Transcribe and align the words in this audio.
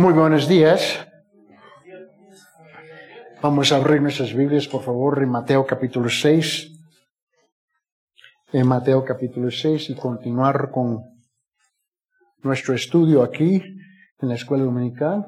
Muy 0.00 0.14
buenos 0.14 0.48
días. 0.48 1.06
Vamos 3.42 3.70
a 3.70 3.76
abrir 3.76 4.00
nuestras 4.00 4.32
Biblias, 4.32 4.66
por 4.66 4.80
favor, 4.82 5.22
en 5.22 5.28
Mateo 5.28 5.66
capítulo 5.66 6.08
6. 6.08 6.72
En 8.54 8.66
Mateo 8.66 9.04
capítulo 9.04 9.50
6 9.50 9.90
y 9.90 9.94
continuar 9.96 10.70
con 10.70 11.04
nuestro 12.42 12.72
estudio 12.72 13.22
aquí 13.22 13.62
en 14.20 14.28
la 14.30 14.36
escuela 14.36 14.64
dominical. 14.64 15.26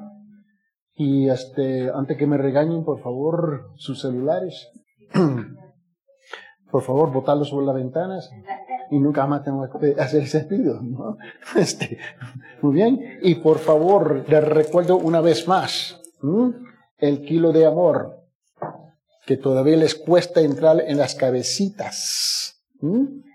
Y 0.95 1.29
este, 1.29 1.91
antes 1.93 2.17
que 2.17 2.25
me 2.25 2.39
regañen, 2.39 2.83
por 2.83 2.99
favor, 2.99 3.73
sus 3.75 4.01
celulares. 4.01 4.71
por 6.71 6.81
favor, 6.81 7.11
botarlos 7.13 7.49
sobre 7.49 7.67
las 7.67 7.75
ventanas 7.75 8.27
y 8.91 8.99
nunca 8.99 9.25
más 9.25 9.43
tengo 9.43 9.67
que 9.79 9.95
hacer 9.99 10.23
ese 10.23 10.41
pedido. 10.41 10.81
¿no? 10.81 11.17
Este, 11.55 11.97
muy 12.61 12.73
bien. 12.75 13.19
Y 13.21 13.35
por 13.35 13.59
favor, 13.59 14.25
les 14.27 14.43
recuerdo 14.43 14.97
una 14.97 15.21
vez 15.21 15.47
más 15.47 15.99
el 16.97 17.21
kilo 17.25 17.51
de 17.51 17.65
amor 17.65 18.23
que 19.25 19.37
todavía 19.37 19.77
les 19.77 19.95
cuesta 19.95 20.41
entrar 20.41 20.81
en 20.85 20.97
las 20.97 21.15
cabecitas. 21.15 22.61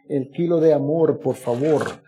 El 0.08 0.30
kilo 0.30 0.60
de 0.60 0.74
amor, 0.74 1.20
por 1.20 1.36
favor. 1.36 2.02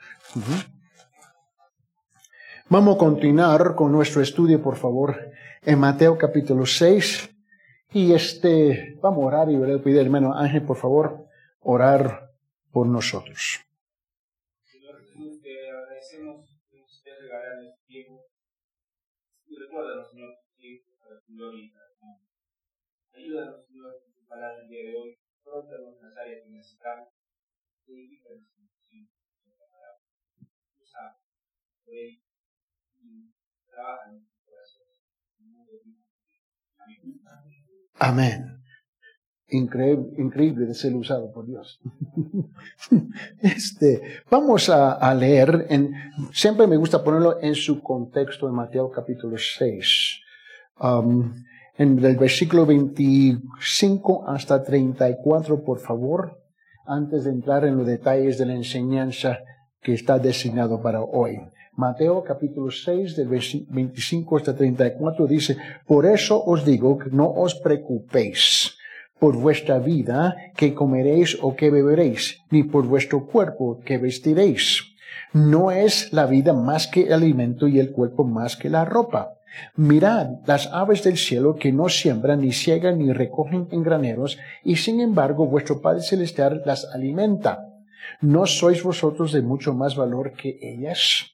Vamos 2.69 2.95
a 2.97 2.99
continuar 2.99 3.75
con 3.75 3.91
nuestro 3.91 4.23
estudio, 4.23 4.63
por 4.63 4.77
favor, 4.77 5.17
en 5.63 5.79
Mateo 5.79 6.17
capítulo 6.17 6.67
6. 6.67 7.31
Y 7.93 8.13
este, 8.13 8.97
vamos 9.03 9.25
a 9.25 9.27
orar 9.27 9.51
y 9.51 9.57
voy 9.57 9.73
a 9.73 9.83
pedir, 9.83 9.99
hermano 9.99 10.33
Ángel, 10.35 10.63
por 10.63 10.77
favor, 10.77 11.27
orar 11.61 12.30
por 12.73 12.87
nosotros. 12.87 13.61
Señor 14.65 15.01
Jesús, 15.01 15.43
te 15.43 15.71
agradecemos 15.71 16.61
que 16.71 16.83
usted 16.83 17.13
regalar 17.21 17.59
el 17.59 17.75
tiempo. 17.87 18.27
Recuérdanos, 19.47 20.11
Señor, 20.11 20.39
que 20.57 20.85
para 20.99 21.21
tu 21.21 21.35
gloria 21.35 21.65
y 21.65 21.71
para 21.71 21.87
tu 21.93 22.07
nombre. 22.07 22.29
Ayúdanos, 23.13 23.67
Señor, 23.67 24.03
con 24.03 24.15
tu 24.15 24.27
palabra 24.27 24.63
el 24.63 24.69
día 24.69 24.85
de 24.85 24.97
hoy. 24.97 25.19
Pronto 25.43 25.73
las 26.01 26.17
áreas 26.17 26.45
que 26.45 26.51
necesitamos. 26.51 27.09
Edifícanos 27.87 28.45
en 28.91 29.09
tu 29.09 29.57
palabra. 29.59 30.01
Usa 30.81 31.19
por 31.85 31.95
él 31.95 32.23
y 33.01 33.33
trabaja 33.67 34.11
en 34.11 34.19
nuestros 34.19 34.43
corazones. 34.45 34.99
Amén. 36.79 37.21
Amén 37.95 38.60
increíble, 39.51 40.11
increíble 40.19 40.67
de 40.67 40.75
ser 40.75 40.95
usado 40.95 41.33
por 41.33 41.47
Dios. 41.47 41.81
este, 43.41 44.03
vamos 44.31 44.69
a, 44.69 45.15
leer, 45.15 45.67
en, 45.69 45.93
siempre 46.33 46.67
me 46.67 46.77
gusta 46.77 47.03
ponerlo 47.03 47.41
en 47.41 47.55
su 47.55 47.83
contexto 47.83 48.49
en 48.49 48.55
Mateo 48.55 48.91
capítulo 48.91 49.37
6. 49.37 50.21
Um, 50.81 51.35
en 51.77 52.05
el 52.05 52.17
versículo 52.17 52.67
25 52.67 54.29
hasta 54.29 54.63
34, 54.63 55.63
por 55.63 55.79
favor, 55.79 56.39
antes 56.87 57.25
de 57.25 57.31
entrar 57.31 57.65
en 57.65 57.77
los 57.77 57.87
detalles 57.87 58.39
de 58.39 58.47
la 58.47 58.55
enseñanza 58.55 59.39
que 59.81 59.95
está 59.95 60.19
designado 60.19 60.81
para 60.83 61.03
hoy. 61.03 61.41
Mateo 61.77 62.23
capítulo 62.23 62.71
6, 62.71 63.17
del 63.17 63.29
25 63.29 64.37
hasta 64.37 64.55
34 64.55 65.27
dice, 65.27 65.57
por 65.87 66.05
eso 66.05 66.43
os 66.45 66.65
digo 66.65 66.99
que 66.99 67.11
no 67.11 67.31
os 67.31 67.55
preocupéis 67.55 68.77
por 69.21 69.37
vuestra 69.37 69.79
vida 69.79 70.35
que 70.57 70.75
comeréis 70.75 71.39
o 71.43 71.55
que 71.55 71.71
beberéis, 71.71 72.41
ni 72.51 72.65
por 72.65 72.87
vuestro 72.87 73.27
cuerpo 73.27 73.81
que 73.85 73.99
vestiréis. 73.99 74.83
No 75.33 75.71
es 75.71 76.13
la 76.13 76.27
vida 76.27 76.53
más 76.53 76.89
que 76.89 77.03
el 77.03 77.13
alimento 77.13 77.69
y 77.69 77.79
el 77.79 77.93
cuerpo 77.93 78.25
más 78.25 78.57
que 78.57 78.71
la 78.71 78.85
ropa. 78.85 79.35
Mirad 79.77 80.29
las 80.47 80.69
aves 80.73 81.03
del 81.05 81.17
cielo 81.17 81.57
que 81.57 81.73
no 81.73 81.89
siembran, 81.89 82.41
ni 82.41 82.53
ciegan, 82.53 82.99
ni 82.99 83.13
recogen 83.13 83.69
en 83.71 83.83
graneros, 83.83 84.39
y 84.65 84.77
sin 84.77 85.01
embargo 85.01 85.47
vuestro 85.47 85.81
Padre 85.81 86.03
Celestial 86.03 86.63
las 86.65 86.87
alimenta. 86.87 87.67
¿No 88.21 88.47
sois 88.47 88.83
vosotros 88.83 89.33
de 89.33 89.43
mucho 89.43 89.75
más 89.75 89.97
valor 89.97 90.33
que 90.33 90.59
ellas? 90.63 91.27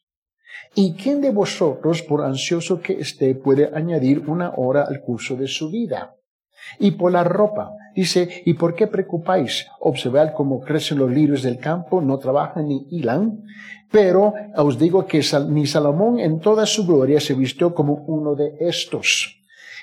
¿Y 0.74 0.94
quién 0.94 1.20
de 1.20 1.30
vosotros, 1.30 2.02
por 2.02 2.22
ansioso 2.22 2.80
que 2.80 2.94
esté, 2.94 3.34
puede 3.34 3.70
añadir 3.74 4.24
una 4.26 4.52
hora 4.56 4.82
al 4.82 5.00
curso 5.00 5.36
de 5.36 5.46
su 5.46 5.70
vida? 5.70 6.16
Y 6.78 6.92
por 6.92 7.12
la 7.12 7.24
ropa, 7.24 7.72
dice, 7.96 8.42
¿y 8.44 8.54
por 8.54 8.74
qué 8.74 8.86
preocupáis? 8.86 9.66
Observad 9.80 10.34
cómo 10.34 10.60
crecen 10.60 10.98
los 10.98 11.10
lirios 11.10 11.42
del 11.42 11.58
campo, 11.58 12.00
no 12.00 12.18
trabajan 12.18 12.68
ni 12.68 12.86
hilan. 12.90 13.42
Pero 13.90 14.34
os 14.56 14.78
digo 14.78 15.06
que 15.06 15.22
ni 15.48 15.66
Salomón 15.66 16.20
en 16.20 16.38
toda 16.40 16.66
su 16.66 16.86
gloria 16.86 17.20
se 17.20 17.34
vistió 17.34 17.74
como 17.74 18.04
uno 18.06 18.34
de 18.34 18.54
estos. 18.60 19.36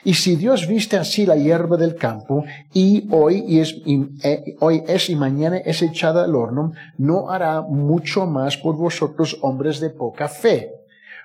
Y 0.05 0.15
si 0.15 0.35
Dios 0.35 0.67
viste 0.67 0.97
así 0.97 1.25
la 1.25 1.37
hierba 1.37 1.77
del 1.77 1.95
campo, 1.95 2.43
y 2.73 3.07
hoy, 3.11 3.45
y 3.47 3.59
es, 3.59 3.77
eh, 4.23 4.55
hoy 4.59 4.83
es 4.85 5.09
y 5.09 5.15
mañana 5.15 5.57
es 5.57 5.81
echada 5.81 6.25
al 6.25 6.35
horno, 6.35 6.73
no 6.97 7.29
hará 7.29 7.61
mucho 7.61 8.25
más 8.25 8.57
por 8.57 8.75
vosotros 8.75 9.37
hombres 9.41 9.79
de 9.79 9.91
poca 9.91 10.27
fe. 10.27 10.72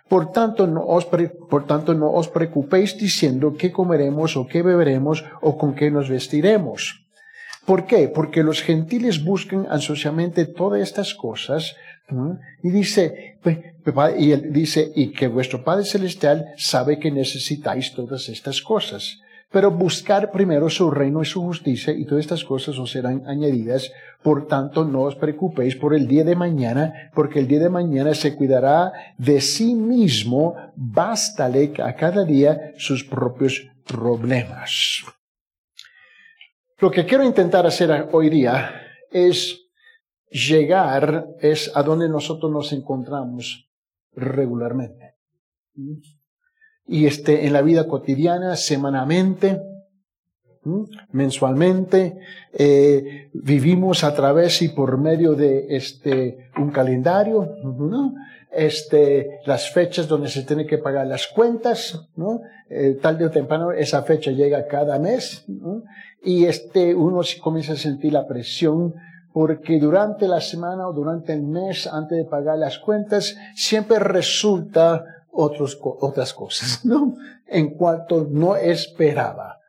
Por 0.09 0.33
tanto, 0.33 0.67
no 0.67 0.85
os, 0.87 1.05
por 1.05 1.67
tanto, 1.67 1.93
no 1.93 2.09
os 2.11 2.29
preocupéis 2.29 2.97
diciendo 2.97 3.55
qué 3.59 3.71
comeremos 3.71 4.37
o 4.37 4.47
qué 4.47 4.63
beberemos 4.63 5.25
o 5.43 5.59
con 5.59 5.75
qué 5.75 5.91
nos 5.91 6.09
vestiremos. 6.09 7.05
¿Por 7.69 7.85
qué? 7.85 8.09
Porque 8.09 8.43
los 8.43 8.63
gentiles 8.63 9.23
buscan 9.23 9.67
ansiosamente 9.69 10.47
todas 10.47 10.81
estas 10.81 11.15
cosas. 11.15 11.77
Y 12.63 12.71
dice, 12.71 13.37
y 14.19 14.33
él 14.33 14.51
dice, 14.51 14.91
y 14.97 15.13
que 15.13 15.29
vuestro 15.29 15.63
Padre 15.63 15.85
Celestial 15.85 16.47
sabe 16.57 16.99
que 16.99 17.11
necesitáis 17.11 17.93
todas 17.93 18.31
estas 18.31 18.63
cosas. 18.63 19.21
Pero 19.51 19.71
buscar 19.71 20.31
primero 20.31 20.69
su 20.69 20.91
reino 20.91 21.23
y 21.23 21.25
su 21.25 21.41
justicia 21.41 21.93
y 21.93 22.05
todas 22.05 22.25
estas 22.25 22.45
cosas 22.45 22.79
os 22.79 22.91
serán 22.91 23.23
añadidas. 23.27 23.91
Por 24.23 24.47
tanto, 24.47 24.85
no 24.85 25.03
os 25.03 25.17
preocupéis 25.17 25.75
por 25.75 25.95
el 25.95 26.07
día 26.07 26.23
de 26.25 26.37
mañana, 26.37 27.11
porque 27.15 27.39
el 27.39 27.49
día 27.49 27.61
de 27.61 27.71
mañana 27.71 28.15
se 28.15 28.37
cuidará 28.37 28.93
de 29.17 29.41
sí 29.41 29.75
mismo. 29.75 30.55
Bástale 30.77 31.73
a 31.83 31.95
cada 31.95 32.25
día 32.25 32.73
sus 32.77 33.05
propios 33.05 33.67
problemas. 33.87 35.05
Lo 36.79 36.91
que 36.91 37.07
quiero 37.07 37.25
intentar 37.25 37.67
hacer 37.67 38.09
hoy 38.13 38.29
día 38.29 38.71
es 39.11 39.67
llegar 40.31 41.27
es 41.41 41.73
a 41.75 41.83
donde 41.83 42.09
nosotros 42.09 42.53
nos 42.53 42.73
encontramos 42.73 43.71
regularmente 44.13 45.15
y 46.89 47.07
este, 47.07 47.47
en 47.47 47.53
la 47.53 47.63
vida 47.63 47.87
cotidiana, 47.87 48.57
semanalmente, 48.57 49.63
mensualmente, 51.13 52.19
eh, 52.53 53.31
vivimos 53.33 54.05
a 54.05 54.15
través 54.15 54.61
y 54.63 54.71
por 54.71 54.99
medio 54.99 55.35
de 55.35 55.67
este, 55.77 56.51
un 56.57 56.71
calendario, 56.71 57.49
¿no? 57.63 58.15
este, 58.51 59.41
las 59.47 59.71
fechas 59.71 60.09
donde 60.09 60.29
se 60.29 60.43
tiene 60.43 60.67
que 60.67 60.79
pagar 60.79 61.07
las 61.07 61.27
cuentas, 61.27 62.09
¿no? 62.17 62.41
Eh, 62.71 62.99
tal 63.01 63.19
de 63.19 63.29
temprano 63.31 63.73
esa 63.73 64.03
fecha 64.03 64.31
llega 64.31 64.67
cada 64.67 64.99
mes, 64.99 65.45
¿no? 65.47 65.85
y 66.23 66.45
este, 66.45 66.95
uno 66.95 67.21
comienza 67.41 67.75
a 67.75 67.77
sentir 67.77 68.13
la 68.13 68.27
presión 68.27 68.95
porque 69.33 69.79
durante 69.79 70.27
la 70.27 70.41
semana 70.41 70.89
o 70.89 70.93
durante 70.93 71.33
el 71.33 71.43
mes, 71.43 71.87
antes 71.87 72.19
de 72.19 72.25
pagar 72.25 72.59
las 72.59 72.79
cuentas, 72.79 73.37
siempre 73.55 73.99
resulta 73.99 75.05
otros, 75.41 75.79
otras 75.83 76.35
cosas, 76.35 76.85
¿no? 76.85 77.17
En 77.47 77.75
cuanto 77.75 78.27
no 78.29 78.57
esperaba. 78.57 79.61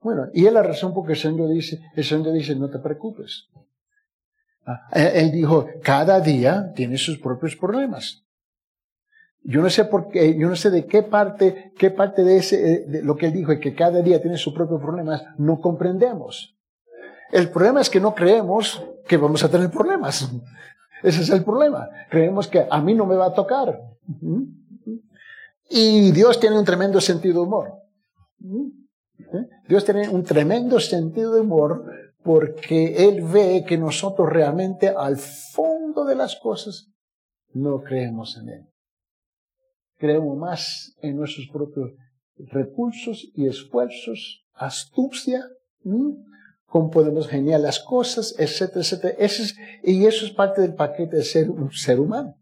Bueno, 0.00 0.28
y 0.32 0.46
es 0.46 0.52
la 0.52 0.62
razón 0.62 0.94
por 0.94 1.06
que 1.06 1.12
el 1.12 1.18
Señor 1.18 1.50
dice, 1.50 1.80
el 1.94 2.04
Señor 2.04 2.32
dice, 2.32 2.56
no 2.56 2.70
te 2.70 2.78
preocupes. 2.78 3.48
Ah, 4.64 4.88
él 4.92 5.30
dijo, 5.30 5.66
cada 5.82 6.20
día 6.20 6.72
tiene 6.74 6.96
sus 6.96 7.18
propios 7.18 7.56
problemas. 7.56 8.24
Yo 9.42 9.60
no 9.60 9.70
sé 9.70 9.84
por 9.84 10.08
qué, 10.08 10.36
yo 10.38 10.48
no 10.48 10.56
sé 10.56 10.70
de 10.70 10.86
qué 10.86 11.02
parte, 11.02 11.72
qué 11.78 11.90
parte 11.90 12.22
de 12.22 12.36
ese, 12.36 12.86
de 12.86 13.02
lo 13.02 13.16
que 13.16 13.26
él 13.26 13.32
dijo, 13.32 13.58
que 13.60 13.74
cada 13.74 14.02
día 14.02 14.20
tiene 14.20 14.36
sus 14.36 14.54
propios 14.54 14.80
problemas, 14.80 15.24
no 15.36 15.60
comprendemos. 15.60 16.56
El 17.30 17.50
problema 17.50 17.80
es 17.80 17.90
que 17.90 18.00
no 18.00 18.14
creemos 18.14 18.82
que 19.06 19.16
vamos 19.16 19.44
a 19.44 19.50
tener 19.50 19.70
problemas. 19.70 20.30
Ese 21.02 21.22
es 21.22 21.30
el 21.30 21.44
problema. 21.44 21.88
Creemos 22.10 22.48
que 22.48 22.66
a 22.68 22.80
mí 22.80 22.94
no 22.94 23.06
me 23.06 23.14
va 23.14 23.26
a 23.26 23.34
tocar. 23.34 23.78
Y 25.68 26.12
Dios 26.12 26.40
tiene 26.40 26.58
un 26.58 26.64
tremendo 26.64 27.00
sentido 27.00 27.40
de 27.40 27.46
humor. 27.46 27.72
¿Eh? 29.18 29.48
Dios 29.68 29.84
tiene 29.84 30.08
un 30.08 30.24
tremendo 30.24 30.80
sentido 30.80 31.34
de 31.34 31.40
humor 31.42 31.84
porque 32.22 33.08
Él 33.08 33.22
ve 33.22 33.64
que 33.66 33.78
nosotros 33.78 34.28
realmente 34.28 34.88
al 34.88 35.16
fondo 35.16 36.04
de 36.04 36.14
las 36.14 36.36
cosas 36.36 36.88
no 37.52 37.82
creemos 37.82 38.36
en 38.38 38.48
Él. 38.48 38.66
Creemos 39.96 40.36
más 40.36 40.94
en 41.02 41.16
nuestros 41.16 41.48
propios 41.52 41.92
recursos 42.36 43.30
y 43.34 43.46
esfuerzos, 43.46 44.44
astucia, 44.54 45.44
cómo 46.66 46.90
podemos 46.90 47.28
geniar 47.28 47.60
las 47.60 47.80
cosas, 47.80 48.34
etcétera, 48.38 48.80
etcétera. 48.80 49.14
y 49.82 50.06
eso 50.06 50.24
es 50.24 50.32
parte 50.32 50.60
del 50.60 50.74
paquete 50.74 51.16
de 51.16 51.24
ser 51.24 51.50
un 51.50 51.72
ser 51.72 51.98
humano. 51.98 52.36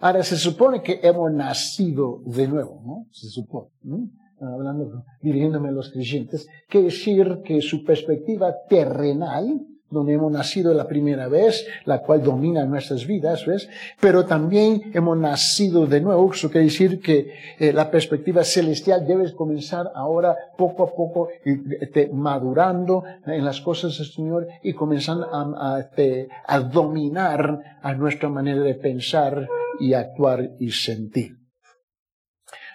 Ahora 0.00 0.22
se 0.22 0.36
supone 0.36 0.82
que 0.82 1.00
hemos 1.02 1.32
nacido 1.32 2.22
de 2.24 2.46
nuevo, 2.46 2.80
¿no? 2.84 3.06
Se 3.10 3.28
supone, 3.28 3.68
¿no? 3.82 4.08
Hablando, 4.40 5.04
dirigiéndome 5.20 5.70
a 5.70 5.72
los 5.72 5.90
creyentes, 5.90 6.46
que 6.68 6.82
decir 6.82 7.40
que 7.44 7.60
su 7.60 7.84
perspectiva 7.84 8.54
terrenal 8.68 9.66
donde 9.90 10.12
hemos 10.12 10.30
nacido 10.30 10.74
la 10.74 10.86
primera 10.86 11.28
vez, 11.28 11.66
la 11.84 12.00
cual 12.00 12.22
domina 12.22 12.64
nuestras 12.64 13.06
vidas, 13.06 13.46
¿ves? 13.46 13.68
Pero 14.00 14.26
también 14.26 14.90
hemos 14.94 15.16
nacido 15.16 15.86
de 15.86 16.00
nuevo, 16.00 16.30
eso 16.32 16.50
quiere 16.50 16.66
decir 16.66 17.00
que 17.00 17.32
eh, 17.58 17.72
la 17.72 17.90
perspectiva 17.90 18.44
celestial 18.44 19.06
debe 19.06 19.32
comenzar 19.34 19.90
ahora 19.94 20.36
poco 20.56 20.82
a 20.82 20.94
poco 20.94 21.28
este, 21.44 22.10
madurando 22.12 23.02
en 23.26 23.44
las 23.44 23.60
cosas 23.60 23.96
del 23.96 24.06
Señor 24.08 24.48
y 24.62 24.74
comenzando 24.74 25.26
a, 25.32 25.80
este, 25.80 26.28
a 26.46 26.60
dominar 26.60 27.78
a 27.82 27.94
nuestra 27.94 28.28
manera 28.28 28.60
de 28.60 28.74
pensar 28.74 29.48
y 29.80 29.94
actuar 29.94 30.50
y 30.58 30.70
sentir. 30.70 31.36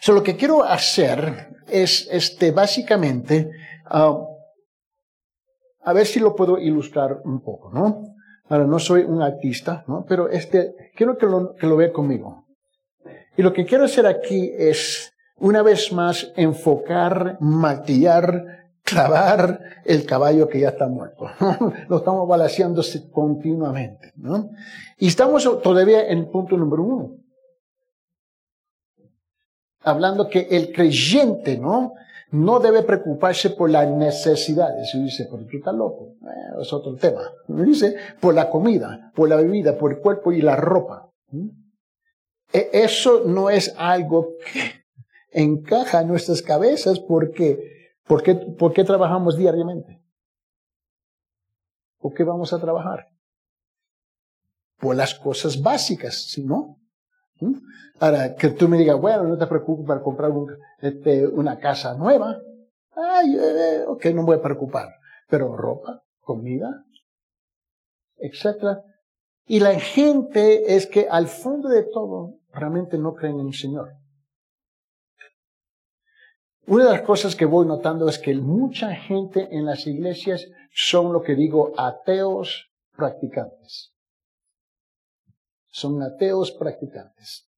So, 0.01 0.13
lo 0.13 0.23
que 0.23 0.35
quiero 0.35 0.63
hacer 0.63 1.49
es, 1.67 2.07
este, 2.11 2.51
básicamente, 2.51 3.49
ah, 3.85 4.17
a 5.85 5.93
ver 5.93 6.05
si 6.05 6.19
lo 6.19 6.35
puedo 6.35 6.57
ilustrar 6.57 7.21
un 7.23 7.41
poco, 7.41 7.71
¿no? 7.71 8.15
Ahora, 8.49 8.65
no 8.65 8.79
soy 8.79 9.01
un 9.03 9.21
artista, 9.21 9.83
¿no? 9.87 10.05
Pero 10.07 10.29
este, 10.29 10.91
quiero 10.95 11.17
que 11.17 11.25
lo, 11.25 11.55
que 11.55 11.67
lo 11.67 11.77
vea 11.77 11.91
conmigo. 11.91 12.45
Y 13.37 13.41
lo 13.41 13.53
que 13.53 13.65
quiero 13.65 13.85
hacer 13.85 14.05
aquí 14.05 14.51
es, 14.57 15.13
una 15.37 15.61
vez 15.61 15.91
más, 15.91 16.31
enfocar, 16.35 17.37
maquillar, 17.39 18.62
clavar 18.83 19.59
el 19.85 20.05
caballo 20.05 20.47
que 20.47 20.59
ya 20.59 20.69
está 20.69 20.87
muerto. 20.87 21.29
lo 21.89 21.97
estamos 21.97 22.27
balanceando 22.27 22.83
continuamente, 23.11 24.11
¿no? 24.15 24.49
Y 24.97 25.07
estamos 25.07 25.43
todavía 25.61 26.07
en 26.07 26.19
el 26.19 26.27
punto 26.27 26.57
número 26.57 26.83
uno. 26.83 27.17
Hablando 29.81 30.29
que 30.29 30.47
el 30.49 30.71
creyente, 30.71 31.57
¿no? 31.57 31.93
no 32.33 32.59
debe 32.59 32.81
preocuparse 32.81 33.51
por 33.51 33.69
las 33.69 33.87
necesidades. 33.87 34.93
Y 34.95 35.03
dice, 35.03 35.27
pero 35.29 35.45
tú 35.45 35.57
estás 35.57 35.75
loco. 35.75 36.15
Eh, 36.23 36.61
es 36.61 36.73
otro 36.73 36.95
tema. 36.95 37.21
Dice, 37.47 37.95
por 38.19 38.33
la 38.33 38.49
comida, 38.49 39.11
por 39.15 39.29
la 39.29 39.35
bebida, 39.35 39.77
por 39.77 39.93
el 39.93 39.99
cuerpo 39.99 40.31
y 40.31 40.41
la 40.41 40.55
ropa. 40.55 41.11
¿Mm? 41.29 41.49
E, 42.51 42.69
eso 42.73 43.23
no 43.25 43.51
es 43.51 43.75
algo 43.77 44.29
que 44.51 44.83
encaja 45.31 46.01
en 46.01 46.07
nuestras 46.07 46.41
cabezas 46.41 46.99
porque, 46.99 47.72
¿por 48.05 48.23
qué, 48.23 48.35
por 48.35 48.73
qué 48.73 48.83
trabajamos 48.83 49.37
diariamente? 49.37 50.01
¿Por 51.99 52.13
qué 52.13 52.23
vamos 52.23 52.51
a 52.51 52.59
trabajar? 52.59 53.07
Por 54.77 54.95
las 54.95 55.15
cosas 55.15 55.61
básicas, 55.61 56.29
¿sí 56.29 56.43
no? 56.43 56.77
¿Mm? 57.39 57.53
Ahora, 57.99 58.35
que 58.35 58.49
tú 58.49 58.67
me 58.67 58.77
digas, 58.77 58.99
bueno, 58.99 59.23
no 59.23 59.37
te 59.37 59.47
preocupes 59.47 59.85
para 59.87 60.01
comprar 60.01 60.31
este, 60.79 61.25
una 61.25 61.57
casa 61.59 61.95
nueva. 61.95 62.37
Ay, 62.95 63.37
eh, 63.39 63.85
ok, 63.87 64.05
no 64.07 64.21
me 64.21 64.23
voy 64.23 64.37
a 64.37 64.41
preocupar. 64.41 64.89
Pero 65.29 65.55
ropa, 65.55 66.03
comida, 66.19 66.83
etcétera. 68.17 68.83
Y 69.45 69.59
la 69.59 69.79
gente 69.79 70.75
es 70.75 70.87
que 70.87 71.07
al 71.09 71.27
fondo 71.27 71.69
de 71.69 71.83
todo 71.83 72.39
realmente 72.51 72.97
no 72.97 73.13
creen 73.13 73.39
en 73.39 73.47
el 73.47 73.53
Señor. 73.53 73.93
Una 76.65 76.85
de 76.85 76.91
las 76.91 77.01
cosas 77.01 77.35
que 77.35 77.45
voy 77.45 77.65
notando 77.65 78.07
es 78.07 78.19
que 78.19 78.33
mucha 78.35 78.95
gente 78.95 79.49
en 79.51 79.65
las 79.65 79.85
iglesias 79.85 80.47
son 80.71 81.11
lo 81.11 81.21
que 81.21 81.35
digo 81.35 81.73
ateos 81.77 82.71
practicantes 82.95 83.93
son 85.73 86.01
ateos 86.03 86.51
practicantes. 86.51 87.49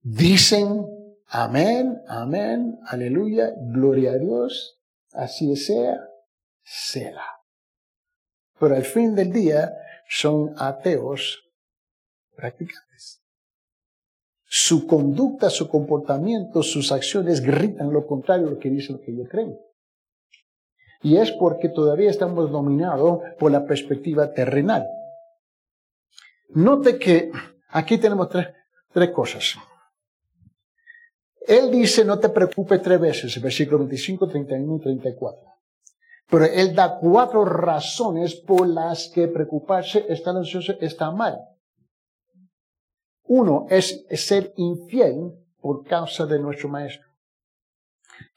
Dicen 0.00 0.84
amén, 1.28 2.02
amén, 2.08 2.80
aleluya, 2.88 3.52
gloria 3.56 4.12
a 4.12 4.18
Dios, 4.18 4.80
así 5.12 5.54
sea, 5.56 5.96
sea. 6.64 7.22
Pero 8.58 8.74
al 8.74 8.82
fin 8.82 9.14
del 9.14 9.32
día 9.32 9.72
son 10.08 10.54
ateos 10.58 11.44
practicantes. 12.34 13.21
Su 14.54 14.86
conducta, 14.86 15.48
su 15.48 15.66
comportamiento, 15.66 16.62
sus 16.62 16.92
acciones 16.92 17.40
gritan 17.40 17.90
lo 17.90 18.06
contrario 18.06 18.48
a 18.48 18.50
lo 18.50 18.58
que 18.58 18.68
dicen 18.68 18.96
lo 18.96 19.00
que 19.02 19.10
ellos 19.10 19.26
creen. 19.30 19.58
Y 21.00 21.16
es 21.16 21.32
porque 21.32 21.70
todavía 21.70 22.10
estamos 22.10 22.50
dominados 22.50 23.20
por 23.38 23.50
la 23.50 23.64
perspectiva 23.64 24.30
terrenal. 24.34 24.86
Note 26.50 26.98
que 26.98 27.32
aquí 27.70 27.96
tenemos 27.96 28.28
tres, 28.28 28.48
tres 28.92 29.08
cosas. 29.08 29.54
Él 31.48 31.70
dice, 31.70 32.04
no 32.04 32.18
te 32.18 32.28
preocupes 32.28 32.82
tres 32.82 33.00
veces, 33.00 33.40
versículo 33.40 33.78
25, 33.78 34.28
31 34.28 34.76
y 34.76 34.80
34. 34.80 35.40
Pero 36.28 36.44
él 36.44 36.74
da 36.74 36.98
cuatro 36.98 37.46
razones 37.46 38.34
por 38.34 38.68
las 38.68 39.08
que 39.14 39.28
preocuparse, 39.28 40.04
estar 40.10 40.36
ansioso, 40.36 40.74
está 40.78 41.10
mal. 41.10 41.40
Uno 43.24 43.66
es 43.70 44.04
ser 44.10 44.52
infiel 44.56 45.32
por 45.60 45.84
causa 45.84 46.26
de 46.26 46.38
nuestro 46.38 46.68
maestro. 46.68 47.08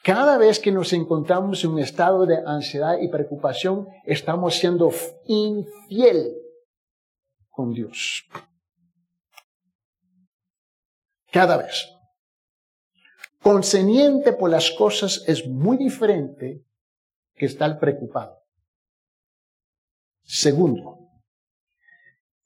Cada 0.03 0.37
vez 0.37 0.59
que 0.59 0.71
nos 0.71 0.93
encontramos 0.93 1.63
en 1.63 1.71
un 1.71 1.79
estado 1.79 2.25
de 2.25 2.37
ansiedad 2.45 2.97
y 3.01 3.07
preocupación, 3.07 3.87
estamos 4.05 4.55
siendo 4.55 4.91
infiel 5.25 6.35
con 7.49 7.73
Dios. 7.73 8.27
Cada 11.31 11.57
vez. 11.57 11.91
Conseniente 13.41 14.33
por 14.33 14.49
las 14.49 14.71
cosas 14.71 15.23
es 15.27 15.47
muy 15.47 15.77
diferente 15.77 16.63
que 17.35 17.45
estar 17.45 17.77
preocupado. 17.79 18.41
Segundo, 20.23 21.04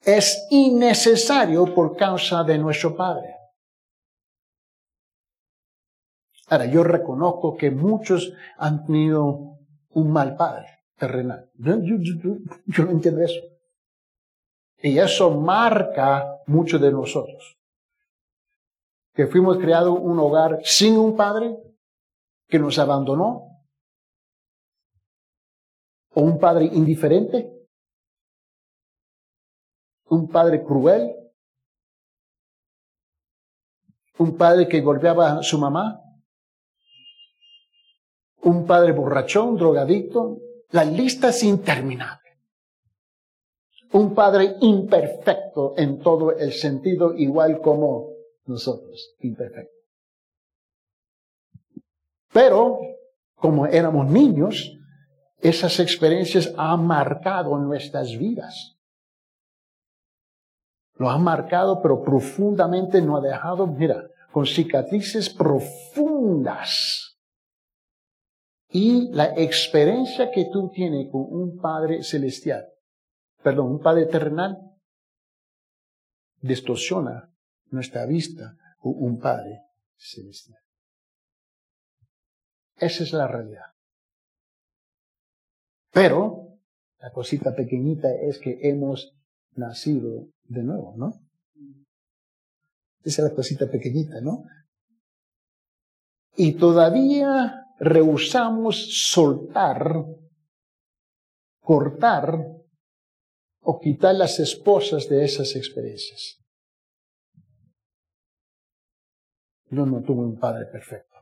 es 0.02 0.46
innecesario 0.50 1.74
por 1.74 1.96
causa 1.96 2.42
de 2.44 2.58
nuestro 2.58 2.96
Padre. 2.96 3.36
Ahora, 6.50 6.66
yo 6.66 6.82
reconozco 6.82 7.56
que 7.56 7.70
muchos 7.70 8.32
han 8.58 8.84
tenido 8.84 9.58
un 9.90 10.12
mal 10.12 10.36
padre 10.36 10.66
terrenal. 10.96 11.48
Yo, 11.54 11.76
no 11.76 12.90
entiendo 12.90 13.22
eso. 13.22 13.40
Y 14.78 14.98
eso 14.98 15.30
marca 15.30 16.40
mucho 16.46 16.80
de 16.80 16.90
nosotros. 16.90 17.56
Que 19.14 19.28
fuimos 19.28 19.58
creados 19.58 19.96
un 20.00 20.18
hogar 20.18 20.58
sin 20.64 20.96
un 20.98 21.16
padre 21.16 21.56
que 22.48 22.58
nos 22.58 22.78
abandonó. 22.80 23.46
O 26.14 26.22
un 26.22 26.36
padre 26.40 26.64
indiferente. 26.64 27.59
Un 30.10 30.28
padre 30.28 30.62
cruel. 30.62 31.10
Un 34.18 34.36
padre 34.36 34.68
que 34.68 34.80
golpeaba 34.80 35.38
a 35.38 35.42
su 35.42 35.58
mamá. 35.58 36.00
Un 38.42 38.66
padre 38.66 38.92
borrachón, 38.92 39.56
drogadicto. 39.56 40.38
La 40.70 40.84
lista 40.84 41.30
es 41.30 41.42
interminable 41.42 42.20
un 43.92 44.14
Padre 44.14 44.56
imperfecto 44.60 45.74
en 45.76 45.98
todo 45.98 46.32
el 46.32 46.52
sentido, 46.52 47.14
igual 47.14 47.60
como 47.60 48.10
nosotros, 48.46 49.14
imperfecto. 49.20 49.74
Pero, 52.32 52.78
como 53.34 53.66
éramos 53.66 54.08
niños, 54.08 54.76
esas 55.40 55.80
experiencias 55.80 56.52
han 56.56 56.86
marcado 56.86 57.56
nuestras 57.58 58.16
vidas. 58.16 58.76
Lo 61.00 61.10
han 61.10 61.24
marcado, 61.24 61.80
pero 61.80 62.02
profundamente 62.02 63.00
no 63.00 63.16
ha 63.16 63.20
dejado, 63.20 63.66
mira, 63.66 64.04
con 64.30 64.44
cicatrices 64.44 65.30
profundas. 65.30 67.16
Y 68.68 69.10
la 69.12 69.32
experiencia 69.36 70.30
que 70.30 70.44
tú 70.52 70.70
tienes 70.70 71.10
con 71.10 71.22
un 71.22 71.58
Padre 71.58 72.02
celestial 72.02 72.66
perdón, 73.42 73.72
un 73.72 73.80
Padre 73.80 74.06
terrenal 74.06 74.58
distorsiona 76.40 77.32
nuestra 77.70 78.06
vista 78.06 78.56
con 78.78 78.94
un 78.96 79.18
Padre 79.18 79.62
celestial. 79.96 80.60
Esa 82.76 83.02
es 83.04 83.12
la 83.12 83.26
realidad. 83.26 83.66
Pero 85.92 86.58
la 86.98 87.12
cosita 87.12 87.54
pequeñita 87.54 88.08
es 88.14 88.38
que 88.38 88.58
hemos 88.62 89.14
nacido 89.52 90.28
de 90.50 90.64
nuevo, 90.64 90.94
¿no? 90.96 91.12
Esa 93.02 93.22
es 93.22 93.30
la 93.30 93.34
cosita 93.34 93.70
pequeñita, 93.70 94.20
¿no? 94.20 94.44
Y 96.36 96.54
todavía 96.54 97.66
rehusamos 97.78 99.08
soltar, 99.10 100.04
cortar 101.60 102.46
o 103.62 103.78
quitar 103.78 104.14
las 104.16 104.38
esposas 104.40 105.08
de 105.08 105.24
esas 105.24 105.54
experiencias. 105.56 106.38
Yo 109.70 109.86
no 109.86 110.02
tuve 110.02 110.24
un 110.24 110.38
padre 110.38 110.66
perfecto. 110.66 111.16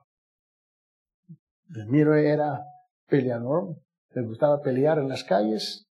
Miro 1.87 2.14
era 2.14 2.64
peleador, 3.06 3.76
le 4.14 4.23
gustaba 4.23 4.62
pelear 4.62 4.99
en 4.99 5.08
las 5.08 5.23
calles, 5.23 5.87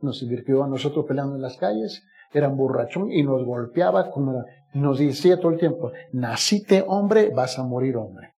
nos 0.00 0.20
divirtió 0.20 0.64
a 0.64 0.68
nosotros 0.68 1.04
peleando 1.06 1.36
en 1.36 1.42
las 1.42 1.58
calles, 1.58 2.02
era 2.32 2.48
un 2.48 2.56
borrachón 2.56 3.10
y 3.10 3.22
nos 3.22 3.44
golpeaba, 3.44 4.10
como 4.10 4.44
nos 4.74 4.98
decía 4.98 5.38
todo 5.38 5.52
el 5.52 5.58
tiempo, 5.58 5.92
naciste 6.12 6.84
hombre, 6.86 7.30
vas 7.30 7.58
a 7.58 7.64
morir 7.64 7.96
hombre. 7.96 8.34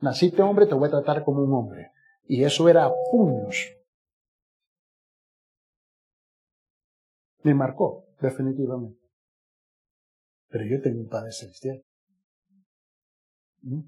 Naciste 0.00 0.42
hombre, 0.42 0.66
te 0.66 0.74
voy 0.74 0.88
a 0.88 0.92
tratar 0.92 1.24
como 1.24 1.42
un 1.42 1.52
hombre. 1.52 1.92
Y 2.24 2.44
eso 2.44 2.68
era 2.68 2.90
puños. 3.10 3.76
Me 7.42 7.54
marcó, 7.54 8.06
definitivamente. 8.20 9.00
Pero 10.48 10.64
yo 10.64 10.82
tengo 10.82 11.00
un 11.00 11.08
Padre 11.08 11.32
Celestial. 11.32 11.82
¿Mm? 13.62 13.80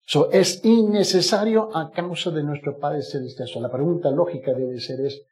So, 0.00 0.30
es 0.32 0.64
innecesario 0.64 1.76
a 1.76 1.90
causa 1.90 2.30
de 2.30 2.42
nuestro 2.42 2.78
Padre 2.78 3.02
Celestial. 3.02 3.46
So, 3.46 3.60
la 3.60 3.70
pregunta 3.70 4.10
lógica 4.10 4.54
debe 4.54 4.80
ser 4.80 5.00
es, 5.00 5.22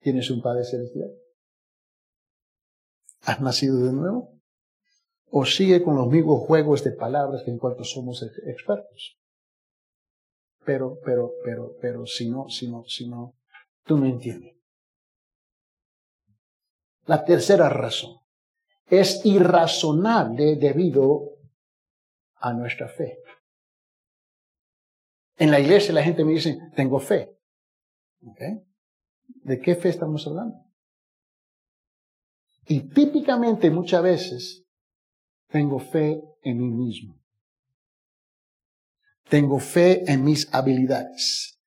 ¿tienes 0.00 0.30
un 0.30 0.42
Padre 0.42 0.64
Celestial? 0.64 1.10
¿Has 3.22 3.40
nacido 3.40 3.84
de 3.84 3.92
nuevo? 3.92 4.40
¿O 5.30 5.44
sigue 5.44 5.82
con 5.82 5.96
los 5.96 6.08
mismos 6.08 6.46
juegos 6.46 6.84
de 6.84 6.92
palabras 6.92 7.42
que 7.44 7.50
en 7.50 7.58
cuanto 7.58 7.84
somos 7.84 8.22
expertos? 8.46 9.18
Pero, 10.64 10.98
pero, 11.04 11.32
pero, 11.44 11.74
pero, 11.80 12.06
si 12.06 12.28
no, 12.28 12.48
si 12.48 12.70
no, 12.70 12.84
si 12.84 13.08
no, 13.08 13.34
tú 13.84 13.96
me 13.96 14.08
entiendes. 14.08 14.54
La 17.06 17.24
tercera 17.24 17.68
razón 17.68 18.18
es 18.86 19.24
irrazonable 19.24 20.56
debido 20.56 21.38
a 22.36 22.52
nuestra 22.52 22.88
fe. 22.88 23.18
En 25.36 25.50
la 25.50 25.60
iglesia 25.60 25.94
la 25.94 26.02
gente 26.02 26.24
me 26.24 26.32
dice, 26.32 26.58
tengo 26.74 26.98
fe. 26.98 27.34
¿De 29.26 29.60
qué 29.60 29.76
fe 29.76 29.90
estamos 29.90 30.26
hablando? 30.26 30.67
Y 32.68 32.90
típicamente 32.90 33.70
muchas 33.70 34.02
veces 34.02 34.64
tengo 35.48 35.78
fe 35.78 36.22
en 36.42 36.58
mí 36.58 36.68
mismo. 36.68 37.18
Tengo 39.28 39.58
fe 39.58 40.10
en 40.10 40.24
mis 40.24 40.52
habilidades. 40.54 41.58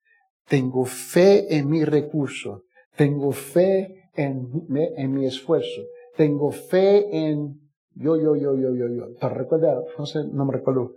Tengo 0.48 0.86
fe 0.86 1.56
en 1.56 1.70
mi 1.70 1.84
recurso. 1.84 2.66
Tengo 2.96 3.32
fe 3.32 4.10
en, 4.16 4.68
mi 4.68 5.26
esfuerzo. 5.26 5.82
Tengo 6.16 6.52
fe 6.52 7.08
en 7.16 7.60
yo, 7.96 8.16
yo, 8.18 8.36
yo, 8.36 8.56
yo, 8.56 8.76
yo, 8.76 8.88
yo. 8.88 9.16
¿Te 9.20 9.30
recuerdas? 9.30 9.84
No 9.98 10.06
no 10.34 10.46
me 10.46 10.54
recuerdo. 10.54 10.96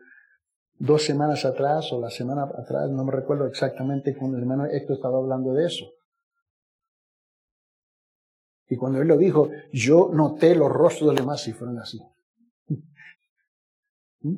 Dos 0.79 1.05
semanas 1.05 1.45
atrás 1.45 1.93
o 1.93 2.01
la 2.01 2.11
semana 2.11 2.45
atrás, 2.45 2.91
no 2.91 3.05
me 3.05 3.13
recuerdo 3.13 3.47
exactamente 3.47 4.15
cuando 4.17 4.37
el 4.37 4.43
hermano 4.43 4.67
Héctor 4.67 4.97
estaba 4.97 5.19
hablando 5.19 5.53
de 5.55 5.67
eso. 5.67 5.87
Y 8.69 8.77
cuando 8.77 9.01
él 9.01 9.09
lo 9.09 9.17
dijo, 9.17 9.51
yo 9.73 10.11
noté 10.13 10.55
los 10.55 10.71
rostros 10.71 11.11
de 11.11 11.15
los 11.15 11.17
demás 11.17 11.47
y 11.49 11.53
fueron 11.53 11.79
así. 11.79 12.01
¿Mm? 14.21 14.37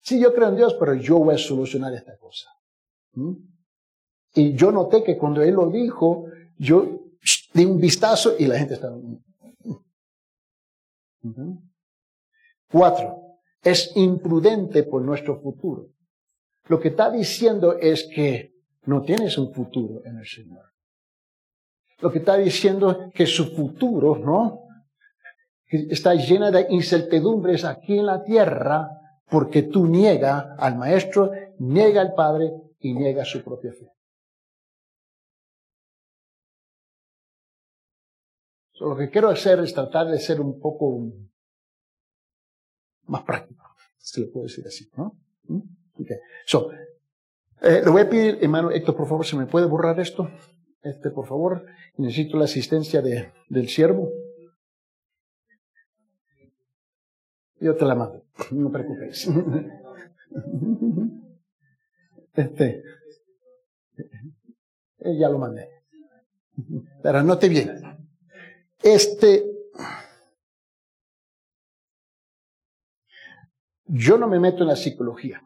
Sí, 0.00 0.20
yo 0.20 0.34
creo 0.34 0.48
en 0.48 0.56
Dios, 0.56 0.74
pero 0.78 0.94
yo 0.94 1.18
voy 1.18 1.34
a 1.34 1.38
solucionar 1.38 1.92
esta 1.94 2.16
cosa. 2.18 2.50
¿Mm? 3.12 3.32
Y 4.34 4.52
yo 4.54 4.70
noté 4.70 5.02
que 5.02 5.16
cuando 5.16 5.42
él 5.42 5.54
lo 5.54 5.70
dijo, 5.70 6.26
yo 6.56 7.00
di 7.54 7.64
un 7.64 7.78
vistazo 7.78 8.34
y 8.38 8.46
la 8.46 8.58
gente 8.58 8.74
estaba... 8.74 8.98
Cuatro, 12.70 13.38
es 13.62 13.92
imprudente 13.96 14.82
por 14.82 15.02
nuestro 15.02 15.40
futuro. 15.40 15.90
Lo 16.68 16.78
que 16.78 16.88
está 16.88 17.10
diciendo 17.10 17.78
es 17.78 18.08
que 18.14 18.54
no 18.84 19.02
tienes 19.02 19.36
un 19.38 19.52
futuro 19.52 20.02
en 20.04 20.18
el 20.18 20.26
Señor. 20.26 20.64
Lo 22.00 22.10
que 22.12 22.18
está 22.18 22.36
diciendo 22.36 22.90
es 22.90 23.14
que 23.14 23.26
su 23.26 23.54
futuro, 23.54 24.16
¿no? 24.16 24.62
Está 25.66 26.14
llena 26.14 26.50
de 26.50 26.66
incertidumbres 26.70 27.64
aquí 27.64 27.98
en 27.98 28.06
la 28.06 28.22
tierra 28.22 28.88
porque 29.28 29.64
tú 29.64 29.86
niega 29.86 30.54
al 30.58 30.76
Maestro, 30.76 31.30
niega 31.58 32.00
al 32.00 32.14
Padre 32.14 32.52
y 32.80 32.94
niega 32.94 33.24
su 33.24 33.42
propia 33.42 33.72
fe. 33.72 33.92
lo 38.80 38.96
que 38.96 39.10
quiero 39.10 39.28
hacer 39.28 39.58
es 39.60 39.74
tratar 39.74 40.06
de 40.06 40.18
ser 40.18 40.40
un 40.40 40.60
poco 40.60 41.10
más 43.06 43.22
práctico, 43.22 43.64
si 43.96 44.24
lo 44.24 44.32
puedo 44.32 44.46
decir 44.46 44.66
así, 44.66 44.88
¿no? 44.96 45.16
¿Mm? 45.44 45.60
Okay. 46.02 46.16
So, 46.46 46.70
eh, 47.60 47.82
le 47.84 47.90
voy 47.90 48.02
a 48.02 48.08
pedir, 48.08 48.38
hermano 48.40 48.70
Héctor, 48.70 48.96
por 48.96 49.08
favor, 49.08 49.26
si 49.26 49.36
me 49.36 49.46
puede 49.46 49.66
borrar 49.66 49.98
esto, 49.98 50.30
este, 50.88 51.10
por 51.10 51.26
favor, 51.26 51.66
necesito 51.96 52.36
la 52.36 52.44
asistencia 52.44 53.02
de, 53.02 53.32
del 53.48 53.68
siervo. 53.68 54.10
Yo 57.60 57.74
te 57.76 57.84
la 57.84 57.94
mando, 57.94 58.24
no 58.52 58.70
preocupes. 58.70 59.28
Este, 62.34 62.84
eh, 64.98 65.18
ya 65.18 65.28
lo 65.28 65.38
mandé. 65.38 65.68
Pero 67.02 67.22
note 67.24 67.48
bien. 67.48 67.80
Este, 68.80 69.44
Yo 73.88 74.18
no 74.18 74.28
me 74.28 74.38
meto 74.38 74.62
en 74.62 74.68
la 74.68 74.76
psicología. 74.76 75.42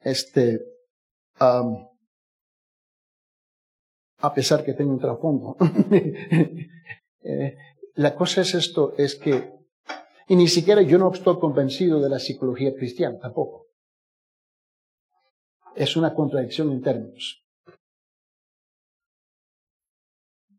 Este, 0.00 0.62
a 4.18 4.32
pesar 4.32 4.64
que 4.64 4.74
tengo 4.74 4.92
un 4.92 5.00
trasfondo. 5.00 5.56
Eh, 7.28 7.56
la 7.96 8.14
cosa 8.14 8.42
es 8.42 8.54
esto, 8.54 8.94
es 8.96 9.16
que, 9.16 9.50
y 10.28 10.36
ni 10.36 10.46
siquiera 10.46 10.80
yo 10.82 10.96
no 10.96 11.12
estoy 11.12 11.40
convencido 11.40 12.00
de 12.00 12.08
la 12.08 12.20
psicología 12.20 12.72
cristiana, 12.72 13.18
tampoco. 13.18 13.66
Es 15.74 15.96
una 15.96 16.14
contradicción 16.14 16.70
en 16.70 16.82
términos. 16.82 17.44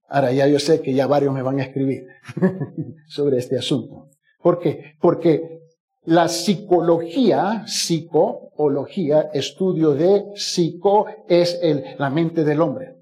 Ahora 0.10 0.34
ya 0.34 0.46
yo 0.46 0.60
sé 0.60 0.82
que 0.82 0.94
ya 0.94 1.08
varios 1.08 1.34
me 1.34 1.42
van 1.42 1.62
a 1.62 1.64
escribir 1.64 2.08
sobre 3.08 3.38
este 3.38 3.58
asunto. 3.58 4.10
¿Por 4.42 4.60
qué? 4.60 4.96
Porque 5.00 5.62
la 6.04 6.28
psicología, 6.28 7.64
psicología, 7.66 9.30
estudio 9.34 9.94
de 9.94 10.26
psico, 10.36 11.06
es 11.30 11.60
el, 11.62 11.96
la 11.98 12.10
mente 12.10 12.44
del 12.44 12.60
hombre. 12.60 12.97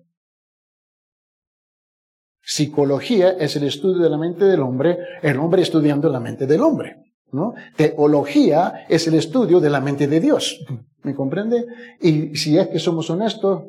Psicología 2.46 3.32
es 3.32 3.56
el 3.56 3.64
estudio 3.64 4.04
de 4.04 4.10
la 4.10 4.20
mente 4.20 4.46
del 4.46 4.62
hombre, 4.62 5.00
el 5.24 5.40
hombre 5.40 5.64
estudiando 5.64 6.10
la 6.10 6.20
mente 6.20 6.46
del 6.46 6.62
hombre. 6.62 7.04
¿no? 7.32 7.56
Teología 7.76 8.86
es 8.88 9.08
el 9.08 9.16
estudio 9.16 9.60
de 9.60 9.72
la 9.72 9.82
mente 9.82 10.08
de 10.08 10.20
Dios. 10.20 10.64
¿Me 11.02 11.16
comprende? 11.16 11.66
Y 12.00 12.36
si 12.36 12.58
es 12.58 12.68
que 12.68 12.78
somos 12.78 13.10
honestos, 13.10 13.64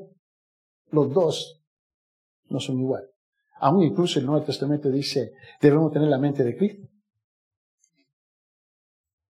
los 0.91 1.13
dos 1.13 1.63
no 2.51 2.61
son 2.61 2.79
igual. 2.79 3.09
Aún 3.61 3.83
incluso 3.83 4.19
el 4.19 4.27
Nuevo 4.27 4.45
Testamento 4.45 4.91
dice, 4.91 5.33
debemos 5.59 5.91
tener 5.91 6.09
la 6.09 6.19
mente 6.19 6.45
de 6.45 6.55
Cristo. 6.55 6.87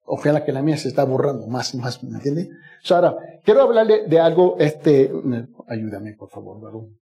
Ojalá 0.06 0.44
que 0.44 0.52
la 0.52 0.64
mía 0.64 0.78
se 0.78 0.88
está 0.88 1.04
borrando 1.04 1.46
más 1.48 1.74
y 1.76 1.78
más, 1.78 2.04
¿me 2.04 2.18
entiende? 2.18 2.50
ahora, 2.90 3.16
quiero 3.44 3.62
hablarle 3.62 4.08
de 4.08 4.20
algo, 4.20 4.56
este, 4.60 5.12
ayúdame 5.68 6.14
por 6.14 6.30
favor, 6.30 6.60
varón, 6.62 7.00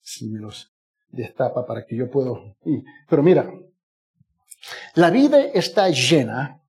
si 0.00 0.28
me 0.28 0.40
los 0.40 0.73
destapa 1.14 1.66
para 1.66 1.84
que 1.86 1.96
yo 1.96 2.10
pueda. 2.10 2.32
Pero 3.08 3.22
mira, 3.22 3.50
la 4.94 5.10
vida 5.10 5.40
está 5.40 5.88
llena 5.88 6.60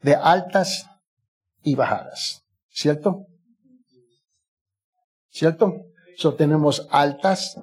de 0.00 0.14
altas 0.14 0.90
y 1.62 1.74
bajadas, 1.74 2.44
¿cierto? 2.70 3.26
¿Cierto? 5.30 5.86
So, 6.16 6.34
tenemos 6.34 6.86
altas 6.90 7.60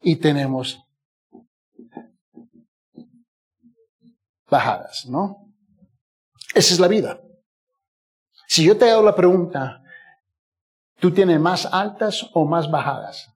y 0.00 0.16
tenemos 0.16 0.82
bajadas, 4.48 5.06
¿no? 5.06 5.52
Esa 6.54 6.74
es 6.74 6.80
la 6.80 6.88
vida. 6.88 7.20
Si 8.46 8.64
yo 8.64 8.78
te 8.78 8.88
hago 8.88 9.02
la 9.02 9.14
pregunta, 9.14 9.82
¿tú 10.98 11.12
tienes 11.12 11.40
más 11.40 11.66
altas 11.66 12.28
o 12.32 12.44
más 12.44 12.70
bajadas? 12.70 13.28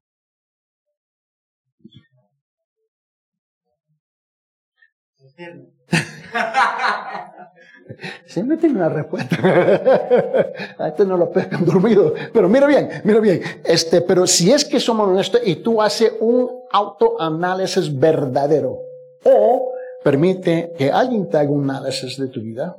Siempre 8.27 8.57
tiene 8.57 8.77
una 8.77 8.89
respuesta. 8.89 9.37
A 10.79 10.89
este 10.89 11.05
no 11.05 11.17
lo 11.17 11.31
pescan 11.31 11.65
dormido. 11.65 12.15
Pero 12.33 12.49
mira 12.49 12.67
bien, 12.67 12.89
mira 13.05 13.21
bien. 13.21 13.43
Este, 13.65 14.03
pero 14.03 14.27
si 14.27 14.53
es 14.53 14.65
que 14.65 14.81
somos 14.81 15.09
honestos 15.09 15.41
y 15.45 15.57
tú 15.57 15.83
haces 15.83 16.13
un 16.21 16.49
autoanálisis 16.71 17.99
verdadero, 17.99 18.79
o 19.25 19.73
permite 20.03 20.73
que 20.79 20.91
alguien 20.91 21.29
te 21.29 21.39
haga 21.39 21.51
un 21.51 21.69
análisis 21.69 22.17
de 22.17 22.29
tu 22.29 22.41
vida, 22.41 22.77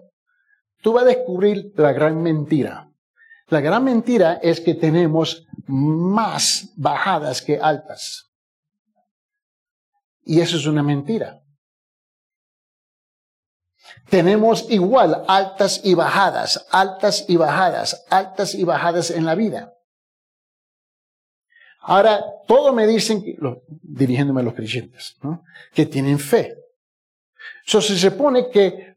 tú 0.81 0.93
vas 0.93 1.03
a 1.03 1.07
descubrir 1.07 1.71
la 1.75 1.91
gran 1.91 2.21
mentira. 2.21 2.90
La 3.51 3.59
gran 3.59 3.83
mentira 3.83 4.39
es 4.41 4.61
que 4.61 4.73
tenemos 4.75 5.45
más 5.67 6.69
bajadas 6.77 7.41
que 7.41 7.59
altas. 7.59 8.31
Y 10.23 10.39
eso 10.39 10.55
es 10.55 10.65
una 10.65 10.81
mentira. 10.81 11.43
Tenemos 14.09 14.71
igual 14.71 15.25
altas 15.27 15.81
y 15.83 15.95
bajadas, 15.95 16.65
altas 16.71 17.25
y 17.27 17.35
bajadas, 17.35 18.05
altas 18.09 18.55
y 18.55 18.63
bajadas 18.63 19.11
en 19.11 19.25
la 19.25 19.35
vida. 19.35 19.73
Ahora, 21.81 22.23
todo 22.47 22.71
me 22.71 22.87
dicen, 22.87 23.21
dirigiéndome 23.67 24.39
a 24.39 24.45
los 24.45 24.53
creyentes, 24.53 25.17
¿no? 25.21 25.43
que 25.73 25.85
tienen 25.85 26.19
fe. 26.19 26.55
So, 27.65 27.81
se 27.81 27.97
supone 27.97 28.49
que, 28.49 28.95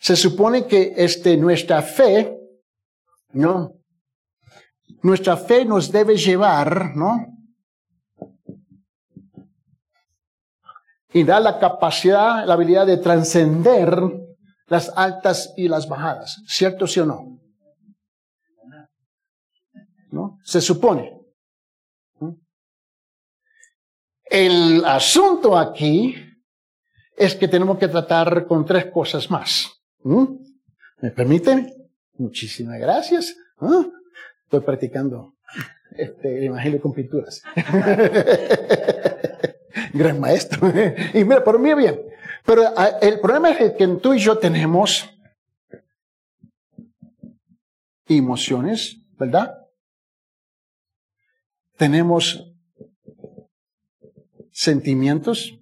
se 0.00 0.16
supone 0.16 0.64
que 0.64 0.94
este, 0.96 1.36
nuestra 1.36 1.82
fe, 1.82 2.43
¿no? 3.34 3.74
Nuestra 5.02 5.36
fe 5.36 5.64
nos 5.64 5.92
debe 5.92 6.16
llevar, 6.16 6.96
¿no? 6.96 7.26
Y 11.12 11.22
da 11.24 11.38
la 11.38 11.58
capacidad, 11.58 12.46
la 12.46 12.54
habilidad 12.54 12.86
de 12.86 12.96
trascender 12.96 14.00
las 14.66 14.90
altas 14.96 15.52
y 15.56 15.68
las 15.68 15.88
bajadas. 15.88 16.42
¿Cierto 16.46 16.86
sí 16.86 17.00
o 17.00 17.06
no? 17.06 17.38
¿No? 20.10 20.38
Se 20.42 20.60
supone. 20.60 21.20
El 24.24 24.84
asunto 24.84 25.56
aquí 25.56 26.16
es 27.16 27.34
que 27.36 27.46
tenemos 27.46 27.78
que 27.78 27.88
tratar 27.88 28.46
con 28.46 28.64
tres 28.64 28.86
cosas 28.86 29.30
más. 29.30 29.70
¿Me 30.02 31.10
permiten? 31.10 31.83
Muchísimas 32.16 32.78
gracias. 32.78 33.36
Estoy 34.44 34.60
practicando 34.60 35.34
este, 35.96 36.38
el 36.38 36.44
Evangelio 36.44 36.80
con 36.80 36.92
pinturas. 36.92 37.42
Gran 39.92 40.20
maestro. 40.20 40.72
y 41.12 41.24
mira, 41.24 41.42
por 41.42 41.58
mí 41.58 41.74
bien. 41.74 42.00
Pero 42.44 42.62
ah, 42.76 42.98
el 43.00 43.18
problema 43.20 43.50
es 43.50 43.72
que 43.72 43.88
tú 44.00 44.14
y 44.14 44.18
yo 44.18 44.38
tenemos 44.38 45.10
emociones, 48.06 48.98
¿verdad? 49.18 49.58
Tenemos 51.76 52.52
sentimientos. 54.52 55.58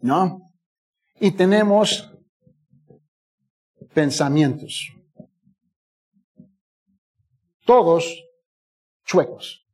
¿No? 0.00 0.40
Y 1.20 1.32
tenemos 1.32 2.08
pensamientos. 3.94 4.92
Todos 7.64 8.24
chuecos. 9.04 9.66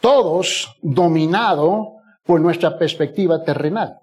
Todos 0.00 0.76
dominados 0.82 1.88
por 2.24 2.40
nuestra 2.40 2.78
perspectiva 2.78 3.42
terrenal. 3.42 4.00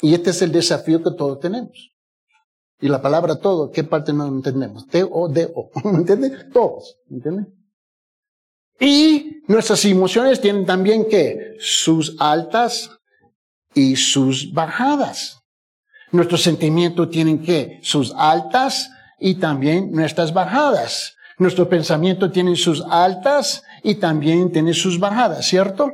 Y 0.00 0.14
este 0.14 0.30
es 0.30 0.42
el 0.42 0.52
desafío 0.52 1.02
que 1.02 1.10
todos 1.10 1.40
tenemos. 1.40 1.92
Y 2.80 2.88
la 2.88 3.00
palabra 3.00 3.36
todo, 3.36 3.70
¿qué 3.70 3.84
parte 3.84 4.12
no 4.12 4.26
entendemos? 4.26 4.86
T-O-D-O. 4.88 5.70
¿Me 5.90 5.98
entienden? 5.98 6.50
Todos. 6.52 6.98
¿Me 7.08 7.16
entienden? 7.16 7.54
Y 8.80 9.42
nuestras 9.46 9.84
emociones 9.84 10.40
tienen 10.40 10.66
también 10.66 11.08
que 11.08 11.56
sus 11.58 12.16
altas 12.18 12.90
y 13.74 13.96
sus 13.96 14.52
bajadas. 14.52 15.43
Nuestros 16.14 16.44
sentimientos 16.44 17.10
tienen 17.10 17.42
que 17.42 17.80
sus 17.82 18.14
altas 18.16 18.88
y 19.18 19.34
también 19.34 19.90
nuestras 19.90 20.32
bajadas. 20.32 21.16
Nuestro 21.38 21.68
pensamiento 21.68 22.30
tiene 22.30 22.54
sus 22.54 22.84
altas 22.88 23.64
y 23.82 23.96
también 23.96 24.52
tiene 24.52 24.74
sus 24.74 25.00
bajadas, 25.00 25.44
¿cierto? 25.44 25.90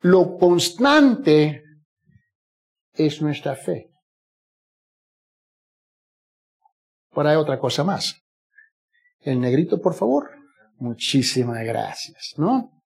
Lo 0.00 0.38
constante 0.38 1.62
es 2.94 3.20
nuestra 3.20 3.56
fe. 3.56 3.92
Por 7.10 7.26
hay 7.26 7.36
otra 7.36 7.58
cosa 7.58 7.84
más. 7.84 8.22
El 9.18 9.40
negrito, 9.40 9.78
por 9.78 9.92
favor. 9.92 10.30
Muchísimas 10.78 11.62
gracias, 11.66 12.32
¿no? 12.38 12.79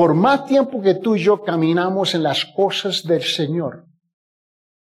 Por 0.00 0.14
más 0.14 0.46
tiempo 0.46 0.80
que 0.80 0.94
tú 0.94 1.14
y 1.14 1.22
yo 1.22 1.42
caminamos 1.42 2.14
en 2.14 2.22
las 2.22 2.46
cosas 2.46 3.02
del 3.02 3.22
Señor. 3.22 3.84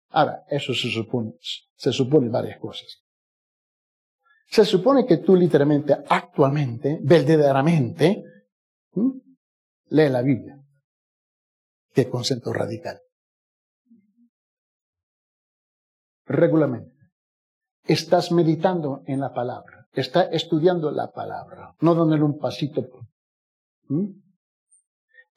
Ahora, 0.10 0.43
eso 0.49 0.73
se 0.73 0.91
supone, 0.91 1.36
se 1.39 1.93
supone 1.93 2.28
varias 2.28 2.60
cosas. 2.60 3.01
Se 4.47 4.65
supone 4.65 5.06
que 5.06 5.19
tú 5.19 5.38
literalmente, 5.38 5.95
actualmente, 6.10 6.99
verdaderamente, 7.01 8.25
lees 9.86 10.12
la 10.12 10.21
Biblia. 10.21 10.62
Qué 11.93 12.10
concepto 12.10 12.51
radical. 12.51 12.99
Regularmente. 16.25 16.93
Estás 17.86 18.34
meditando 18.34 19.01
en 19.06 19.21
la 19.21 19.34
palabra. 19.34 19.88
Estás 19.93 20.28
estudiando 20.34 20.91
la 20.91 21.13
palabra. 21.13 21.73
No 21.80 21.95
dándole 21.95 22.23
un 22.23 22.38
pasito. 22.38 22.82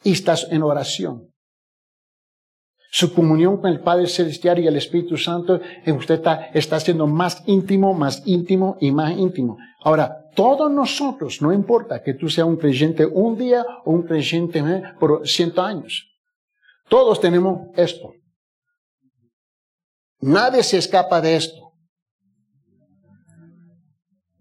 Y 0.02 0.12
estás 0.12 0.46
en 0.50 0.62
oración. 0.62 1.28
Su 2.90 3.12
comunión 3.12 3.60
con 3.60 3.70
el 3.70 3.80
Padre 3.80 4.06
Celestial 4.06 4.58
y 4.60 4.66
el 4.66 4.76
Espíritu 4.76 5.16
Santo, 5.16 5.60
usted 5.86 6.14
está, 6.14 6.46
está 6.54 6.80
siendo 6.80 7.06
más 7.06 7.42
íntimo, 7.46 7.92
más 7.92 8.22
íntimo 8.24 8.78
y 8.80 8.92
más 8.92 9.12
íntimo. 9.16 9.58
Ahora, 9.82 10.24
todos 10.34 10.70
nosotros, 10.70 11.42
no 11.42 11.52
importa 11.52 12.02
que 12.02 12.14
tú 12.14 12.30
seas 12.30 12.46
un 12.46 12.56
creyente 12.56 13.04
un 13.04 13.36
día 13.36 13.64
o 13.84 13.90
un 13.90 14.04
creyente 14.04 14.60
eh, 14.60 14.82
por 14.98 15.26
ciento 15.28 15.62
años. 15.62 16.08
Todos 16.88 17.20
tenemos 17.20 17.68
esto. 17.76 18.12
Nadie 20.20 20.62
se 20.62 20.78
escapa 20.78 21.20
de 21.20 21.36
esto. 21.36 21.72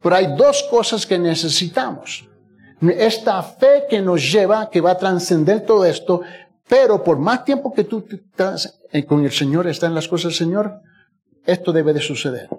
Pero 0.02 0.15
hay 0.15 0.36
dos 0.38 0.63
cosas 0.70 1.06
que 1.06 1.20
necesitamos. 1.20 2.30
Esta 2.82 3.42
fe 3.42 3.86
que 3.90 4.02
nos 4.02 4.32
lleva, 4.32 4.70
que 4.70 4.82
va 4.82 4.92
a 4.92 4.98
trascender 4.98 5.66
todo 5.66 5.84
esto, 5.86 6.22
pero 6.68 7.04
por 7.04 7.18
más 7.18 7.44
tiempo 7.44 7.74
que 7.74 7.84
tú 7.84 8.06
estás 8.10 8.80
eh, 8.92 9.06
con 9.06 9.24
el 9.24 9.32
Señor, 9.32 9.68
está 9.68 9.88
en 9.88 9.96
las 9.96 10.08
cosas 10.08 10.32
del 10.32 10.48
Señor, 10.48 10.82
esto 11.46 11.72
debe 11.72 11.94
de 11.94 12.02
suceder. 12.02 12.50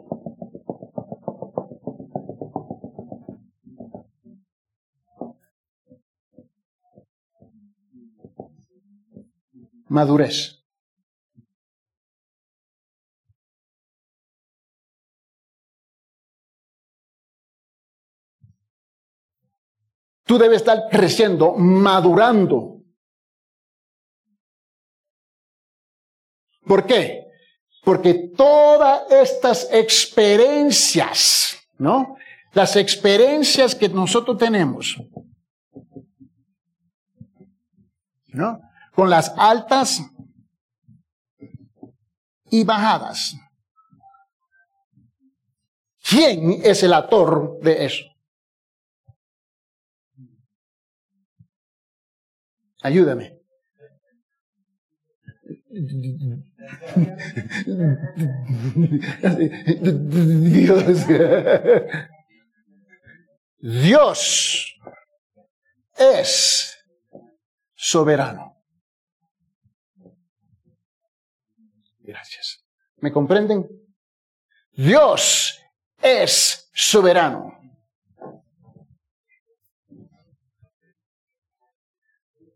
madurez. 9.88 10.57
Tú 20.28 20.36
debes 20.36 20.58
estar 20.58 20.90
creciendo, 20.90 21.54
madurando. 21.54 22.82
¿Por 26.66 26.84
qué? 26.84 27.24
Porque 27.82 28.30
todas 28.36 29.10
estas 29.10 29.72
experiencias, 29.72 31.56
¿no? 31.78 32.18
Las 32.52 32.76
experiencias 32.76 33.74
que 33.74 33.88
nosotros 33.88 34.36
tenemos, 34.36 34.98
¿no? 38.26 38.60
con 38.94 39.08
las 39.08 39.32
altas 39.38 40.02
y 42.50 42.64
bajadas. 42.64 43.34
¿Quién 46.02 46.60
es 46.64 46.82
el 46.82 46.92
autor 46.92 47.60
de 47.62 47.86
eso? 47.86 48.07
Ayúdame. 52.88 53.38
Dios. 60.50 61.06
Dios 63.58 64.78
es 65.98 66.78
soberano. 67.74 68.56
Gracias. 71.98 72.64
¿Me 73.00 73.12
comprenden? 73.12 73.68
Dios 74.72 75.60
es 76.00 76.70
soberano. 76.72 77.57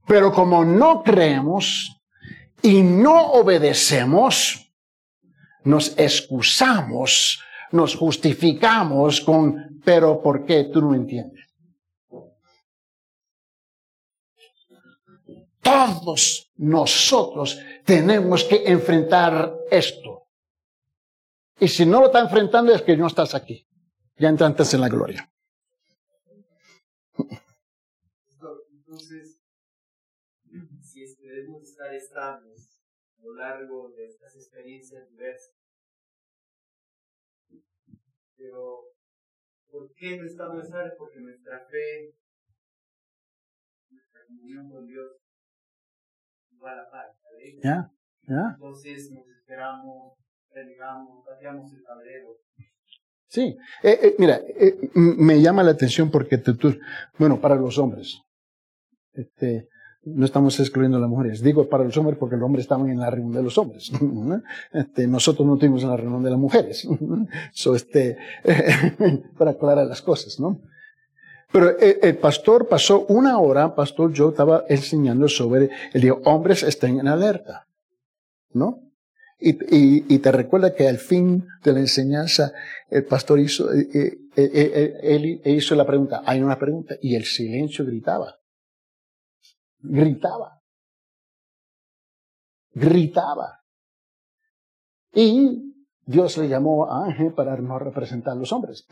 Pero 0.07 0.33
como 0.33 0.65
no 0.65 1.03
creemos 1.03 1.97
y 2.63 2.83
no 2.83 3.33
obedecemos, 3.33 4.73
nos 5.65 5.97
excusamos, 5.99 7.41
nos 7.71 7.95
justificamos 7.97 9.21
con, 9.21 9.81
pero 9.85 10.21
¿por 10.21 10.45
qué 10.45 10.65
tú 10.65 10.83
no 10.83 10.95
entiendes? 10.95 11.49
Todos 15.61 16.51
nosotros 16.57 17.59
tenemos 17.85 18.45
que 18.45 18.65
enfrentar 18.67 19.55
esto. 19.71 20.27
Y 21.61 21.69
si 21.69 21.87
no 21.87 22.01
lo 22.01 22.07
está 22.07 22.19
enfrentando 22.19 22.75
es 22.75 22.83
que 22.83 22.97
no 22.97 23.07
estás 23.07 23.35
aquí. 23.35 23.67
Ya 24.17 24.29
entrantes 24.29 24.75
en 24.75 24.81
la 24.81 24.89
gloria. 24.89 25.31
Debemos 31.33 31.63
estar 31.63 31.95
estables 31.95 32.83
a 33.19 33.23
lo 33.23 33.35
largo 33.35 33.91
de 33.91 34.07
estas 34.07 34.37
experiencias 34.37 35.09
diversas, 35.09 35.57
pero 38.37 38.85
¿por 39.71 39.95
qué 39.95 40.17
no 40.19 40.27
estamos 40.27 40.65
estables? 40.65 40.93
Porque 40.99 41.21
nuestra 41.21 41.61
fe, 41.71 42.15
nuestra 43.91 44.27
comunión 44.27 44.71
con 44.71 44.87
Dios 44.87 45.13
va 46.63 46.73
a 46.73 46.77
la 46.77 46.91
par. 46.91 47.17
Ya, 47.63 47.91
ya. 48.23 48.55
Entonces 48.55 49.11
nos 49.11 49.27
esperamos, 49.29 50.19
relegamos, 50.51 51.25
pateamos 51.25 51.73
el 51.73 51.83
tablero. 51.83 52.37
Sí, 53.29 53.57
eh, 53.83 53.99
eh, 54.03 54.15
mira, 54.19 54.37
eh, 54.37 54.91
me 54.95 55.41
llama 55.41 55.63
la 55.63 55.71
atención 55.71 56.11
porque 56.11 56.37
tú, 56.37 56.79
bueno, 57.19 57.41
para 57.41 57.57
los 57.57 57.79
hombres, 57.79 58.21
este, 59.15 59.71
no 60.05 60.25
estamos 60.25 60.59
excluyendo 60.59 60.99
a 60.99 61.01
las 61.01 61.09
mujeres. 61.09 61.43
Digo 61.43 61.69
para 61.69 61.85
los 61.85 61.97
hombres 61.97 62.19
porque 62.19 62.37
los 62.37 62.45
hombres 62.45 62.65
estaban 62.65 62.89
en 62.91 62.99
la 62.99 63.11
reunión 63.11 63.35
de 63.35 63.43
los 63.43 63.57
hombres. 63.59 63.93
Este, 64.73 65.07
nosotros 65.07 65.47
no 65.47 65.55
estuvimos 65.55 65.83
en 65.83 65.91
la 65.91 65.97
reunión 65.97 66.23
de 66.23 66.31
las 66.31 66.39
mujeres. 66.39 66.87
este, 67.75 68.17
para 69.39 69.53
aclarar 69.53 69.87
las 69.87 70.03
cosas, 70.03 70.41
¿no? 70.41 70.61
Pero 71.53 71.79
el, 71.79 72.17
pastor 72.17 72.67
pasó 72.67 73.05
una 73.07 73.39
hora, 73.39 73.75
pastor 73.75 74.11
yo 74.13 74.31
estaba 74.31 74.65
enseñando 74.71 75.29
sobre, 75.29 75.69
él 75.93 76.01
dijo, 76.01 76.23
hombres 76.25 76.63
estén 76.63 76.99
en 76.99 77.09
alerta, 77.09 77.67
¿no? 78.55 78.81
Y, 79.39 80.15
y, 80.15 80.19
te 80.21 80.33
recuerda 80.33 80.73
que 80.73 80.89
al 80.89 80.99
fin 80.99 81.47
de 81.63 81.73
la 81.73 81.81
enseñanza, 81.81 82.53
el 82.89 83.05
pastor 83.05 83.41
hizo, 83.41 83.71
eh, 83.75 83.91
eh, 83.91 84.21
eh, 84.37 85.01
él 85.03 85.41
hizo 85.45 85.75
la 85.75 85.85
pregunta, 85.85 86.23
hay 86.25 86.41
una 86.41 86.59
pregunta, 86.59 86.95
y 87.03 87.17
el 87.17 87.25
silencio 87.25 87.85
gritaba. 87.85 88.37
Gritaba. 89.83 90.61
Gritaba. 92.73 93.61
Y 95.15 95.75
Dios 96.05 96.39
le 96.39 96.49
llamó 96.49 96.91
a 96.91 97.07
Ángel 97.07 97.33
para 97.35 97.57
no 97.57 97.79
representar 97.79 98.33
a 98.33 98.37
los 98.37 98.53
hombres. 98.53 98.87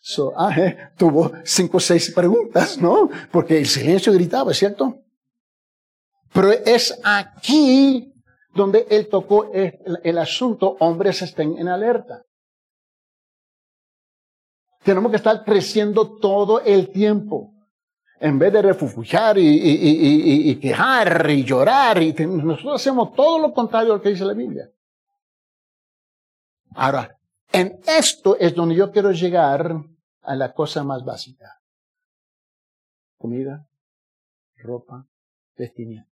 So, 0.00 0.38
Ángel 0.38 0.76
tuvo 0.96 1.32
cinco 1.44 1.78
o 1.78 1.80
seis 1.80 2.12
preguntas, 2.12 2.78
¿no? 2.78 3.10
Porque 3.32 3.58
el 3.58 3.66
silencio 3.66 4.12
gritaba, 4.12 4.54
¿cierto? 4.54 5.02
Pero 6.32 6.52
es 6.52 6.98
aquí 7.04 8.12
donde 8.54 8.86
él 8.90 9.08
tocó 9.08 9.50
el, 9.52 10.18
asunto, 10.18 10.76
hombres 10.80 11.22
estén 11.22 11.58
en 11.58 11.68
alerta. 11.68 12.22
Tenemos 14.82 15.10
que 15.10 15.16
estar 15.16 15.44
creciendo 15.44 16.18
todo 16.18 16.60
el 16.60 16.90
tiempo. 16.90 17.52
En 18.20 18.38
vez 18.38 18.52
de 18.52 18.62
refugiar 18.62 19.36
y, 19.38 20.58
quejar 20.60 21.30
y 21.30 21.44
llorar, 21.44 22.02
y 22.02 22.12
nosotros 22.12 22.80
hacemos 22.80 23.14
todo 23.14 23.38
lo 23.38 23.52
contrario 23.52 23.92
a 23.92 23.96
lo 23.96 24.02
que 24.02 24.10
dice 24.10 24.24
la 24.24 24.34
Biblia. 24.34 24.68
Ahora, 26.74 27.16
en 27.52 27.80
esto 27.86 28.36
es 28.38 28.54
donde 28.54 28.74
yo 28.74 28.90
quiero 28.90 29.12
llegar 29.12 29.72
a 30.22 30.34
la 30.34 30.52
cosa 30.52 30.82
más 30.82 31.04
básica. 31.04 31.60
Comida, 33.16 33.68
ropa, 34.56 35.06
vestimenta. 35.56 36.08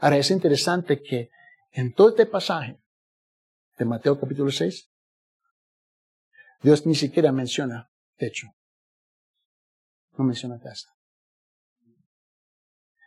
Ahora 0.00 0.16
es 0.16 0.30
interesante 0.30 1.02
que 1.02 1.30
en 1.72 1.94
todo 1.94 2.10
este 2.10 2.26
pasaje 2.26 2.80
de 3.76 3.84
Mateo 3.84 4.18
capítulo 4.20 4.50
6, 4.50 4.90
Dios 6.62 6.86
ni 6.86 6.94
siquiera 6.94 7.32
menciona 7.32 7.90
techo. 8.16 8.48
No 10.18 10.24
menciona 10.24 10.60
casa. 10.60 10.92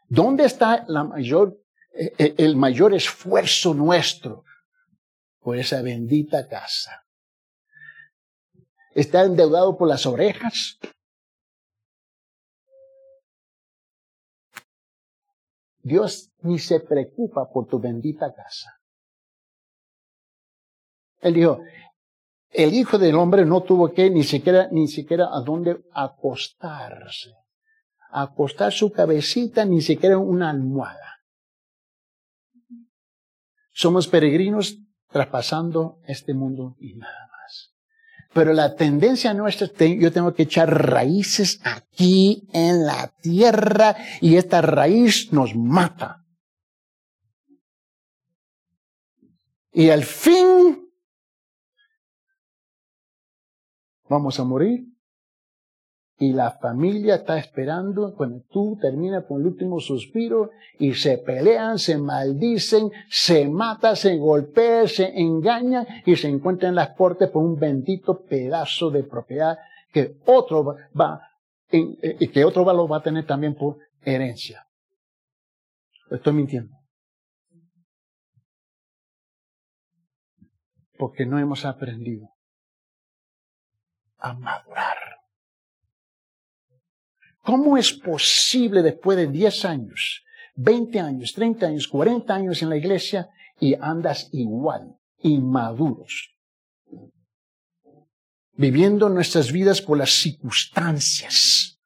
¿Dónde 0.07 0.45
está 0.45 0.85
la 0.87 1.03
mayor, 1.03 1.61
eh, 1.93 2.13
eh, 2.17 2.35
el 2.37 2.55
mayor 2.55 2.93
esfuerzo 2.93 3.73
nuestro 3.73 4.45
por 5.39 5.57
esa 5.57 5.81
bendita 5.81 6.47
casa? 6.47 7.05
¿Está 8.95 9.23
endeudado 9.23 9.77
por 9.77 9.87
las 9.87 10.05
orejas? 10.05 10.79
Dios 15.83 16.31
ni 16.39 16.59
se 16.59 16.79
preocupa 16.79 17.49
por 17.51 17.67
tu 17.67 17.79
bendita 17.79 18.33
casa. 18.33 18.79
Él 21.19 21.33
dijo, 21.33 21.61
el 22.51 22.73
Hijo 22.73 22.97
del 22.97 23.15
Hombre 23.15 23.45
no 23.45 23.61
tuvo 23.61 23.93
que 23.93 24.09
ni 24.09 24.23
siquiera, 24.23 24.67
ni 24.71 24.87
siquiera 24.87 25.29
a 25.31 25.41
dónde 25.41 25.83
acostarse. 25.93 27.31
Acostar 28.11 28.73
su 28.73 28.91
cabecita, 28.91 29.63
ni 29.63 29.81
siquiera 29.81 30.17
una 30.17 30.49
almohada. 30.49 31.21
Somos 33.71 34.07
peregrinos 34.07 34.77
traspasando 35.09 35.99
este 36.05 36.33
mundo 36.33 36.75
y 36.77 36.95
nada 36.95 37.27
más. 37.31 37.73
Pero 38.33 38.53
la 38.53 38.75
tendencia 38.75 39.33
nuestra, 39.33 39.67
yo 39.87 40.11
tengo 40.11 40.33
que 40.33 40.43
echar 40.43 40.69
raíces 40.89 41.61
aquí 41.63 42.49
en 42.51 42.85
la 42.85 43.13
tierra 43.21 43.95
y 44.19 44.35
esta 44.35 44.61
raíz 44.61 45.31
nos 45.31 45.55
mata. 45.55 46.25
Y 49.71 49.89
al 49.89 50.03
fin 50.03 50.90
vamos 54.11 54.39
a 54.39 54.43
morir. 54.43 54.85
Y 56.19 56.33
la 56.33 56.51
familia 56.51 57.15
está 57.15 57.39
esperando 57.39 58.13
cuando 58.13 58.43
tú 58.51 58.77
terminas 58.79 59.23
con 59.25 59.41
el 59.41 59.47
último 59.47 59.79
suspiro 59.79 60.51
y 60.77 60.93
se 60.93 61.17
pelean, 61.17 61.79
se 61.79 61.97
maldicen, 61.97 62.91
se 63.09 63.47
matan, 63.47 63.95
se 63.95 64.17
golpean, 64.17 64.87
se 64.87 65.19
engañan 65.19 65.87
y 66.05 66.15
se 66.15 66.27
encuentran 66.27 66.71
en 66.71 66.75
las 66.75 66.89
cortes 66.95 67.29
por 67.29 67.43
un 67.43 67.57
bendito 67.57 68.23
pedazo 68.23 68.91
de 68.91 69.03
propiedad 69.03 69.57
que 69.91 70.17
otro 70.25 70.75
va, 70.99 71.21
y 71.71 72.27
que 72.27 72.45
otro 72.45 72.63
valor 72.63 72.91
va 72.91 72.97
a 72.97 73.03
tener 73.03 73.25
también 73.25 73.55
por 73.55 73.77
herencia. 74.03 74.67
Estoy 76.11 76.33
mintiendo. 76.33 76.75
Porque 80.97 81.25
no 81.25 81.39
hemos 81.39 81.65
aprendido 81.65 82.29
a 84.21 84.33
madurar. 84.33 84.97
¿Cómo 87.43 87.77
es 87.77 87.91
posible 87.91 88.83
después 88.83 89.17
de 89.17 89.27
10 89.27 89.65
años, 89.65 90.23
20 90.55 90.99
años, 90.99 91.33
30 91.33 91.65
años, 91.65 91.87
40 91.87 92.33
años 92.33 92.61
en 92.61 92.69
la 92.69 92.77
iglesia 92.77 93.29
y 93.59 93.73
andas 93.73 94.29
igual, 94.31 94.95
inmaduros? 95.19 96.35
Viviendo 98.53 99.09
nuestras 99.09 99.51
vidas 99.51 99.81
por 99.81 99.97
las 99.97 100.11
circunstancias. 100.11 101.79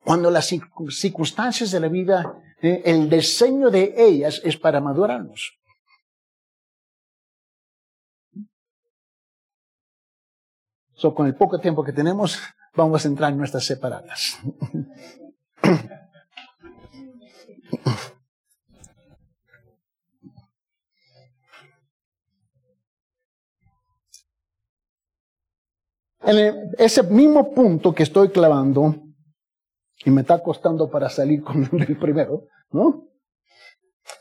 Cuando 0.00 0.30
las 0.30 0.52
circunstancias 0.90 1.70
de 1.70 1.80
la 1.80 1.88
vida, 1.88 2.42
eh, 2.60 2.82
el 2.84 3.08
diseño 3.08 3.70
de 3.70 3.94
ellas 3.96 4.40
es 4.44 4.56
para 4.56 4.80
madurarnos. 4.80 5.56
Con 11.12 11.26
el 11.26 11.34
poco 11.34 11.58
tiempo 11.58 11.84
que 11.84 11.92
tenemos, 11.92 12.40
vamos 12.74 13.04
a 13.04 13.08
entrar 13.08 13.32
en 13.32 13.38
nuestras 13.38 13.66
separadas. 13.66 14.38
En 26.22 26.70
ese 26.78 27.02
mismo 27.02 27.52
punto 27.52 27.94
que 27.94 28.04
estoy 28.04 28.30
clavando, 28.30 28.94
y 30.06 30.10
me 30.10 30.22
está 30.22 30.42
costando 30.42 30.88
para 30.88 31.10
salir 31.10 31.42
con 31.42 31.68
el 31.82 31.98
primero, 31.98 32.46
¿no? 32.70 33.08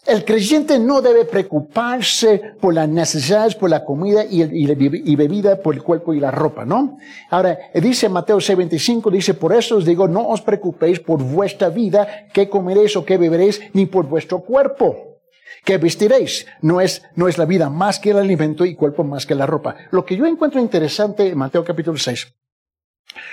El 0.06 0.26
creyente 0.26 0.80
no 0.80 1.02
debe 1.02 1.24
preocuparse 1.24 2.56
por 2.60 2.74
las 2.74 2.90
necesidades, 2.90 3.56
por 3.56 3.70
la 3.70 3.86
comida 3.86 4.26
y, 4.30 5.16
bebida, 5.16 5.62
por 5.62 5.76
el 5.76 5.82
cuerpo 5.82 6.14
y 6.14 6.20
la 6.20 6.30
ropa, 6.30 6.66
¿no? 6.66 6.98
Ahora, 7.30 7.58
dice 7.74 8.10
Mateo 8.10 8.38
6:25, 8.38 9.10
dice, 9.10 9.34
por 9.34 9.54
eso 9.54 9.78
os 9.78 9.86
digo, 9.86 10.10
no 10.10 10.28
os 10.28 10.42
preocupéis 10.42 11.00
por 11.00 11.24
vuestra 11.24 11.70
vida, 11.70 12.28
qué 12.34 12.50
comeréis 12.50 12.98
o 12.98 13.06
qué 13.06 13.18
beberéis, 13.18 13.62
ni 13.74 13.86
por 13.86 14.06
vuestro 14.06 14.40
cuerpo. 14.40 15.22
¿Qué 15.64 15.78
vestiréis? 15.78 16.48
No 16.62 16.82
es, 16.82 17.04
no 17.16 17.30
es 17.30 17.38
la 17.38 17.46
vida 17.46 17.70
más 17.70 18.00
que 18.00 18.12
el 18.12 18.18
alimento 18.18 18.66
y 18.66 18.76
cuerpo 18.76 19.06
más 19.06 19.26
que 19.26 19.36
la 19.36 19.46
ropa. 19.46 19.76
Lo 19.92 20.04
que 20.04 20.18
yo 20.18 20.26
encuentro 20.26 20.60
interesante 20.60 21.30
en 21.30 21.38
Mateo 21.38 21.64
capítulo 21.64 21.98
6 21.98 22.34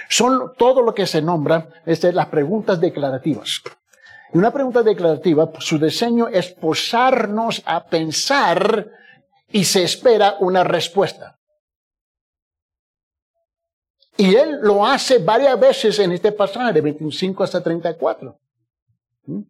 son 0.09 0.53
todo 0.57 0.83
lo 0.83 0.95
que 0.95 1.07
se 1.07 1.21
nombra, 1.21 1.69
este, 1.85 2.13
las 2.13 2.27
preguntas 2.27 2.81
declarativas. 2.81 3.63
Una 4.33 4.53
pregunta 4.53 4.83
declarativa, 4.83 5.51
su 5.59 5.79
diseño 5.79 6.29
es 6.29 6.51
posarnos 6.51 7.63
a 7.65 7.85
pensar 7.85 8.91
y 9.51 9.65
se 9.65 9.83
espera 9.83 10.37
una 10.39 10.63
respuesta. 10.63 11.39
Y 14.17 14.35
él 14.35 14.59
lo 14.61 14.87
hace 14.87 15.19
varias 15.19 15.59
veces 15.59 15.99
en 15.99 16.13
este 16.13 16.31
pasaje, 16.33 16.75
de 16.75 16.81
25 16.81 17.43
hasta 17.43 17.63
34. 17.63 18.39
¿Mm? 19.25 19.41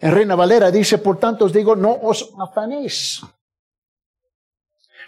En 0.00 0.14
Reina 0.14 0.36
Valera 0.36 0.70
dice, 0.70 0.98
por 0.98 1.18
tanto 1.18 1.46
os 1.46 1.52
digo, 1.52 1.74
no 1.74 1.92
os 2.02 2.30
afanéis. 2.38 3.22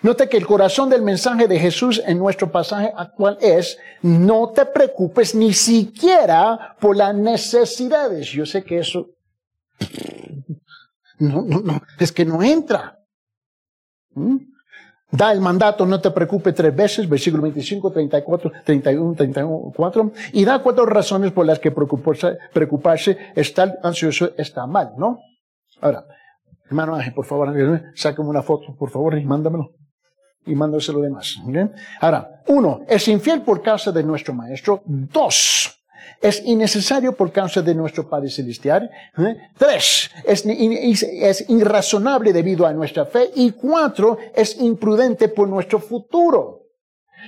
Note 0.02 0.28
que 0.28 0.38
el 0.38 0.46
corazón 0.46 0.88
del 0.88 1.02
mensaje 1.02 1.46
de 1.46 1.58
Jesús 1.58 2.02
en 2.06 2.18
nuestro 2.18 2.50
pasaje 2.50 2.90
actual 2.96 3.36
es, 3.40 3.78
no 4.00 4.48
te 4.48 4.64
preocupes 4.64 5.34
ni 5.34 5.52
siquiera 5.52 6.76
por 6.80 6.96
las 6.96 7.14
necesidades. 7.14 8.28
Yo 8.30 8.46
sé 8.46 8.64
que 8.64 8.78
eso, 8.78 9.10
no, 11.18 11.42
no, 11.42 11.60
no, 11.60 11.82
es 11.98 12.12
que 12.12 12.24
no 12.24 12.42
entra. 12.42 12.98
¿Mm? 14.14 14.36
Da 15.12 15.32
el 15.32 15.40
mandato, 15.40 15.84
no 15.84 16.00
te 16.00 16.12
preocupes 16.12 16.54
tres 16.54 16.74
veces, 16.74 17.08
versículo 17.08 17.42
25, 17.42 17.90
34, 17.90 18.52
31, 18.64 19.14
34, 19.14 20.12
y 20.32 20.44
da 20.44 20.62
cuatro 20.62 20.86
razones 20.86 21.32
por 21.32 21.44
las 21.44 21.58
que 21.58 21.72
preocuparse, 21.72 22.38
preocuparse 22.52 23.18
estar 23.34 23.76
ansioso 23.82 24.30
está 24.38 24.68
mal, 24.68 24.92
¿no? 24.96 25.18
Ahora, 25.80 26.06
hermano 26.64 26.94
Ángel, 26.94 27.12
por 27.12 27.24
favor, 27.26 27.52
sácame 27.96 28.28
una 28.28 28.42
foto, 28.42 28.76
por 28.76 28.88
favor, 28.88 29.18
y 29.18 29.24
mándamelo 29.24 29.72
y 30.46 30.54
mándoselo 30.54 31.00
demás. 31.00 31.36
Ahora, 32.00 32.42
uno, 32.46 32.82
es 32.88 33.06
infiel 33.08 33.42
por 33.42 33.62
causa 33.62 33.92
de 33.92 34.02
nuestro 34.02 34.34
maestro. 34.34 34.82
Dos, 34.86 35.80
es 36.20 36.42
innecesario 36.44 37.14
por 37.14 37.32
causa 37.32 37.62
de 37.62 37.74
nuestro 37.74 38.08
Padre 38.08 38.30
Celestial. 38.30 38.90
¿eh? 39.18 39.36
Tres, 39.56 40.10
es, 40.24 40.44
es, 40.46 41.48
irrazonable 41.48 42.32
debido 42.32 42.66
a 42.66 42.72
nuestra 42.72 43.06
fe. 43.06 43.30
Y 43.34 43.52
cuatro, 43.52 44.18
es 44.34 44.60
imprudente 44.60 45.28
por 45.28 45.48
nuestro 45.48 45.78
futuro. 45.78 46.58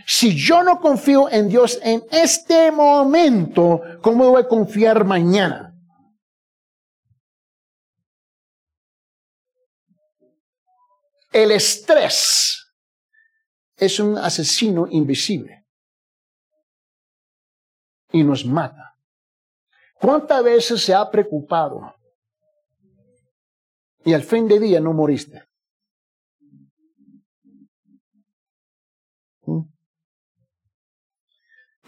Si 0.06 0.34
yo 0.34 0.62
no 0.62 0.80
confío 0.80 1.30
en 1.30 1.48
Dios 1.48 1.78
en 1.82 2.02
este 2.10 2.70
momento, 2.72 3.80
¿cómo 4.00 4.30
voy 4.30 4.42
a 4.42 4.48
confiar 4.48 5.04
mañana? 5.04 5.68
El 11.30 11.50
estrés 11.52 12.61
es 13.84 13.98
un 13.98 14.16
asesino 14.16 14.86
invisible 14.88 15.66
y 18.12 18.22
nos 18.22 18.46
mata. 18.46 18.94
¿Cuántas 20.00 20.44
veces 20.44 20.82
se 20.84 20.94
ha 20.94 21.10
preocupado 21.10 21.92
y 24.04 24.12
al 24.12 24.22
fin 24.22 24.46
de 24.46 24.60
día 24.60 24.80
no 24.80 24.92
moriste? 24.92 25.42
¿Mm? 29.46 29.62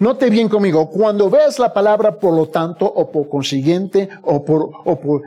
Note 0.01 0.31
bien 0.31 0.49
conmigo, 0.49 0.91
cuando 0.91 1.31
veas 1.31 1.61
la 1.61 1.73
palabra 1.73 2.19
por 2.19 2.35
lo 2.35 2.49
tanto, 2.49 2.87
o 2.87 3.13
por 3.13 3.29
consiguiente, 3.29 4.09
o 4.23 4.45
por, 4.45 4.63
o 4.85 5.01
por, 5.01 5.23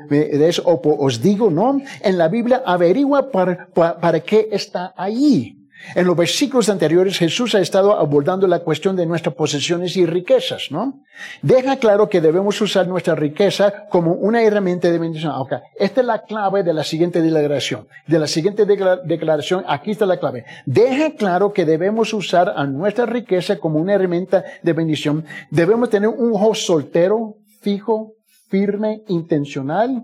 por 0.82 0.96
os 1.00 1.22
digo, 1.22 1.50
¿no? 1.50 1.80
En 2.02 2.18
la 2.18 2.28
Biblia 2.28 2.64
averigua 2.66 3.32
para, 3.32 3.68
para 3.70 4.20
qué 4.20 4.50
está 4.52 4.94
ahí. 4.98 5.57
En 5.96 6.06
los 6.06 6.16
versículos 6.18 6.70
anteriores 6.70 7.18
Jesús 7.18 7.56
ha 7.56 7.60
estado 7.60 7.98
abordando 7.98 8.48
la 8.48 8.60
cuestión 8.60 8.96
de 8.96 9.06
nuestras 9.06 9.36
posesiones 9.36 9.96
y 9.98 10.06
riquezas, 10.06 10.68
¿no? 10.70 11.02
Deja 11.42 11.78
claro 11.78 12.10
que 12.10 12.22
debemos 12.22 12.60
usar 12.62 12.88
nuestra 12.88 13.16
riqueza 13.16 13.88
como 13.90 14.14
una 14.14 14.42
herramienta 14.42 14.90
de 14.92 15.00
bendición. 15.00 15.34
Esta 15.76 16.02
es 16.02 16.08
la 16.08 16.24
clave 16.24 16.64
de 16.64 16.74
la 16.74 16.84
siguiente 16.84 17.22
declaración. 17.22 17.88
De 18.08 18.20
la 18.20 18.28
siguiente 18.28 18.66
declaración, 18.66 19.64
aquí 19.68 19.92
está 19.92 20.06
la 20.06 20.18
clave. 20.18 20.46
Deja 20.66 21.12
claro 21.16 21.54
que 21.54 21.66
debemos 21.66 22.14
usar 22.14 22.54
a 22.56 22.66
nuestra 22.66 23.06
riqueza 23.06 23.58
como 23.58 23.80
una 23.80 23.94
herramienta 23.94 24.44
de 24.62 24.74
bendición. 24.74 25.26
Debemos 25.52 25.90
tener 25.90 26.10
un 26.10 26.34
ojo 26.34 26.54
soltero, 26.56 27.36
fijo, 27.62 28.14
firme, 28.50 29.04
intencional. 29.08 30.04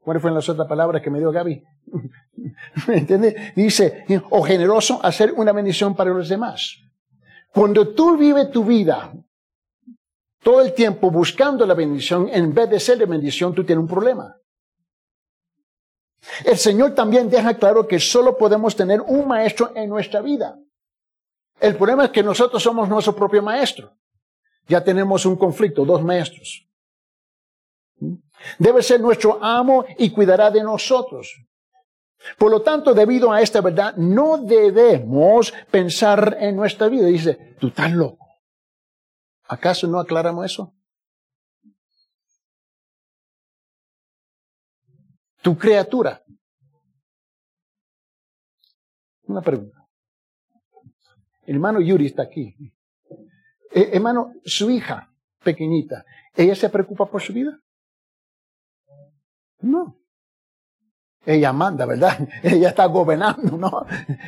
¿Cuáles 0.00 0.22
fueron 0.22 0.36
las 0.36 0.48
otras 0.48 0.68
palabras 0.68 1.02
que 1.02 1.10
me 1.10 1.18
dio 1.18 1.32
Gaby? 1.32 1.62
¿Me 2.86 2.98
entiende? 2.98 3.52
Dice, 3.54 4.04
o 4.30 4.42
generoso, 4.42 5.00
hacer 5.02 5.32
una 5.32 5.52
bendición 5.52 5.94
para 5.94 6.10
los 6.10 6.28
demás. 6.28 6.78
Cuando 7.52 7.88
tú 7.94 8.16
vives 8.16 8.50
tu 8.50 8.64
vida 8.64 9.12
todo 10.42 10.60
el 10.60 10.74
tiempo 10.74 11.10
buscando 11.10 11.66
la 11.66 11.74
bendición, 11.74 12.28
en 12.32 12.54
vez 12.54 12.70
de 12.70 12.78
ser 12.78 12.98
de 12.98 13.06
bendición, 13.06 13.54
tú 13.54 13.64
tienes 13.64 13.82
un 13.82 13.88
problema. 13.88 14.36
El 16.44 16.56
Señor 16.56 16.94
también 16.94 17.28
deja 17.30 17.54
claro 17.54 17.86
que 17.86 17.98
solo 17.98 18.36
podemos 18.36 18.76
tener 18.76 19.00
un 19.00 19.26
maestro 19.26 19.72
en 19.74 19.88
nuestra 19.88 20.20
vida. 20.20 20.58
El 21.60 21.76
problema 21.76 22.04
es 22.04 22.10
que 22.10 22.22
nosotros 22.22 22.62
somos 22.62 22.88
nuestro 22.88 23.14
propio 23.14 23.42
maestro. 23.42 23.92
Ya 24.68 24.82
tenemos 24.82 25.24
un 25.24 25.36
conflicto, 25.36 25.84
dos 25.84 26.02
maestros. 26.02 26.66
Debe 28.58 28.82
ser 28.82 29.00
nuestro 29.00 29.42
amo 29.42 29.84
y 29.98 30.10
cuidará 30.10 30.50
de 30.50 30.62
nosotros. 30.62 31.34
Por 32.38 32.50
lo 32.50 32.62
tanto, 32.62 32.94
debido 32.94 33.32
a 33.32 33.40
esta 33.40 33.60
verdad, 33.60 33.94
no 33.96 34.38
debemos 34.38 35.52
pensar 35.70 36.36
en 36.40 36.56
nuestra 36.56 36.88
vida. 36.88 37.06
Dice, 37.06 37.56
tú 37.58 37.68
estás 37.68 37.92
loco. 37.92 38.26
¿Acaso 39.48 39.86
no 39.86 40.00
aclaramos 40.00 40.44
eso? 40.44 40.74
Tu 45.42 45.56
criatura. 45.56 46.22
Una 49.22 49.40
pregunta. 49.40 49.86
El 51.44 51.56
hermano 51.56 51.80
Yuri 51.80 52.06
está 52.06 52.22
aquí. 52.22 52.56
Eh, 53.70 53.90
hermano, 53.92 54.32
su 54.44 54.70
hija 54.70 55.12
pequeñita, 55.44 56.04
¿ella 56.34 56.56
se 56.56 56.68
preocupa 56.68 57.06
por 57.06 57.22
su 57.22 57.32
vida? 57.32 57.60
No. 59.60 59.96
Ella 61.26 61.52
manda, 61.52 61.84
¿verdad? 61.84 62.16
Ella 62.42 62.68
está 62.68 62.86
gobernando, 62.86 63.58
¿no? 63.58 63.84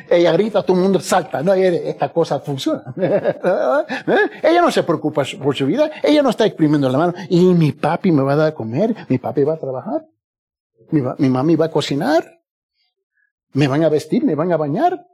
Ella 0.09 0.33
grita, 0.33 0.61
todo 0.61 0.75
el 0.75 0.83
mundo 0.83 0.99
salta, 0.99 1.41
¿no? 1.41 1.53
Esta 1.53 2.11
cosa 2.11 2.41
funciona. 2.41 2.83
¿Eh? 2.97 4.29
Ella 4.43 4.61
no 4.61 4.69
se 4.69 4.83
preocupa 4.83 5.23
por 5.41 5.55
su 5.55 5.65
vida, 5.65 5.89
ella 6.03 6.21
no 6.21 6.29
está 6.29 6.45
exprimiendo 6.45 6.89
la 6.89 6.97
mano. 6.97 7.13
Y 7.29 7.53
mi 7.53 7.71
papi 7.71 8.11
me 8.11 8.21
va 8.21 8.33
a 8.33 8.35
dar 8.35 8.47
a 8.49 8.53
comer, 8.53 8.93
mi 9.07 9.17
papi 9.17 9.45
va 9.45 9.53
a 9.53 9.57
trabajar, 9.57 10.05
mi, 10.91 11.01
mi 11.17 11.29
mami 11.29 11.55
va 11.55 11.65
a 11.65 11.71
cocinar, 11.71 12.41
me 13.53 13.67
van 13.69 13.83
a 13.83 13.89
vestir, 13.89 14.25
me 14.25 14.35
van 14.35 14.51
a 14.51 14.57
bañar. 14.57 15.07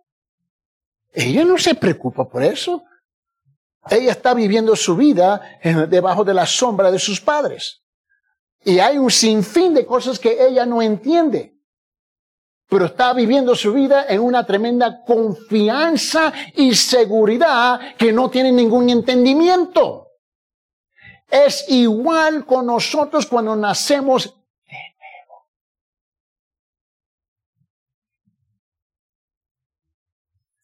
Ella 1.13 1.45
no 1.45 1.57
se 1.59 1.75
preocupa 1.75 2.27
por 2.27 2.43
eso. 2.43 2.83
Ella 3.87 4.11
está 4.11 4.33
viviendo 4.33 4.75
su 4.75 4.95
vida 4.95 5.39
debajo 5.87 6.23
de 6.23 6.33
la 6.33 6.47
sombra 6.47 6.89
de 6.89 6.97
sus 6.97 7.21
padres. 7.21 7.83
Y 8.63 8.79
hay 8.79 8.97
un 8.97 9.11
sinfín 9.11 9.75
de 9.75 9.85
cosas 9.85 10.17
que 10.17 10.43
ella 10.43 10.65
no 10.65 10.81
entiende 10.81 11.54
pero 12.67 12.85
está 12.85 13.13
viviendo 13.13 13.55
su 13.55 13.73
vida 13.73 14.05
en 14.09 14.21
una 14.21 14.45
tremenda 14.45 15.03
confianza 15.03 16.33
y 16.55 16.73
seguridad 16.73 17.95
que 17.95 18.11
no 18.11 18.29
tiene 18.29 18.51
ningún 18.51 18.89
entendimiento. 18.89 20.07
Es 21.29 21.65
igual 21.69 22.45
con 22.45 22.67
nosotros 22.67 23.25
cuando 23.25 23.55
nacemos 23.55 24.25
de 24.25 24.95
nuevo. 24.99 25.47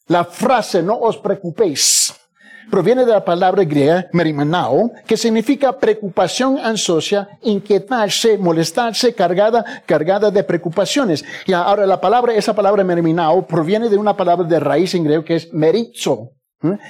La 0.08 0.26
frase 0.26 0.82
no 0.82 0.98
os 0.98 1.18
preocupéis 1.18 2.21
proviene 2.70 3.06
de 3.06 3.12
la 3.12 3.26
palabra 3.26 3.64
griega 3.64 4.08
merimanao, 4.12 4.92
que 5.06 5.18
significa 5.18 5.78
preocupación 5.78 6.58
ansiosa, 6.58 7.30
inquietarse, 7.42 8.38
molestarse, 8.38 9.14
cargada, 9.14 9.84
cargada 9.86 10.32
de 10.32 10.44
preocupaciones. 10.44 11.24
Y 11.46 11.54
ahora 11.54 11.86
la 11.86 12.00
palabra, 12.00 12.34
esa 12.34 12.56
palabra 12.56 12.84
merimanao 12.84 13.46
proviene 13.48 13.90
de 13.90 13.98
una 13.98 14.16
palabra 14.16 14.48
de 14.48 14.60
raíz 14.60 14.94
en 14.96 15.04
griego 15.04 15.24
que 15.24 15.36
es 15.36 15.54
merizo. 15.54 16.32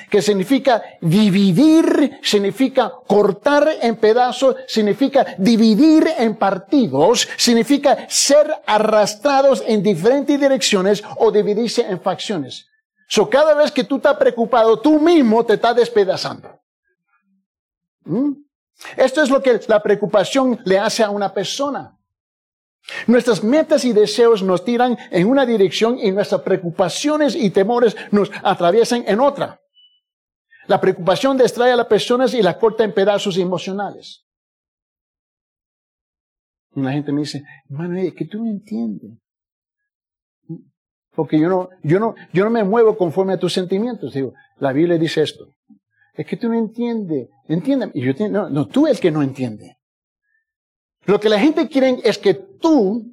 Que 0.10 0.22
significa 0.22 0.84
dividir, 1.00 2.20
significa 2.22 2.92
cortar 3.08 3.70
en 3.82 3.96
pedazos, 3.96 4.58
significa 4.68 5.26
dividir 5.38 6.10
en 6.18 6.36
partidos, 6.36 7.30
significa 7.38 8.06
ser 8.10 8.52
arrastrados 8.66 9.64
en 9.66 9.82
diferentes 9.82 10.38
direcciones 10.38 11.02
o 11.18 11.32
dividirse 11.32 11.90
en 11.90 12.02
facciones. 12.02 12.68
So, 13.12 13.30
cada 13.30 13.54
vez 13.54 13.74
que 13.74 13.84
tú 13.84 13.97
estás 13.97 14.15
preocupado, 14.15 14.80
tú 14.80 14.97
mismo 14.97 15.45
te 15.45 15.56
estás 15.56 15.76
despedazando. 15.76 16.62
¿Mm? 18.06 18.32
Esto 18.95 19.21
es 19.21 19.30
lo 19.30 19.41
que 19.41 19.60
la 19.67 19.84
preocupación 19.84 20.62
le 20.63 20.80
hace 20.80 21.04
a 21.04 21.10
una 21.10 21.34
persona. 21.34 22.00
Nuestras 23.08 23.43
metas 23.43 23.84
y 23.84 23.91
deseos 23.91 24.41
nos 24.41 24.63
tiran 24.63 24.97
en 25.12 25.28
una 25.28 25.45
dirección 25.45 26.00
y 26.00 26.10
nuestras 26.13 26.39
preocupaciones 26.39 27.36
y 27.36 27.50
temores 27.50 27.97
nos 28.12 28.32
atraviesan 28.43 29.04
en 29.06 29.19
otra. 29.19 29.60
La 30.67 30.80
preocupación 30.80 31.38
distrae 31.38 31.74
a 31.74 31.76
las 31.76 31.88
personas 31.88 32.34
y 32.34 32.41
la 32.41 32.58
corta 32.58 32.86
en 32.86 32.93
pedazos 32.93 33.38
emocionales. 33.38 34.26
La 36.76 36.93
gente 36.93 37.12
me 37.12 37.21
dice, 37.21 37.43
hermano, 37.69 38.00
que 38.15 38.24
tú 38.24 38.45
no 38.45 38.50
entiendes. 38.50 39.21
Porque 41.13 41.39
yo 41.39 41.50
no, 41.50 41.69
yo 41.84 42.00
no, 42.00 42.15
yo 42.34 42.43
no 42.45 42.50
me 42.50 42.63
muevo 42.63 42.97
conforme 42.97 43.34
a 43.34 43.39
tus 43.39 43.54
sentimientos. 43.54 44.13
Digo, 44.13 44.34
la 44.60 44.71
Biblia 44.71 44.97
dice 44.97 45.21
esto. 45.21 45.54
Es 46.13 46.26
que 46.26 46.38
tú 46.38 46.47
no 46.47 46.56
entiendes. 46.58 47.28
Entiéndeme. 47.47 47.91
Y 47.95 48.02
yo 48.02 48.13
no, 48.30 48.50
no, 48.50 48.67
tú 48.67 48.88
el 48.88 49.00
que 49.00 49.12
no 49.12 49.21
entiende. 49.21 49.78
Lo 51.06 51.19
que 51.19 51.30
la 51.30 51.39
gente 51.39 51.67
quiere 51.67 52.00
es 52.04 52.17
que 52.17 52.34
tú 52.34 53.12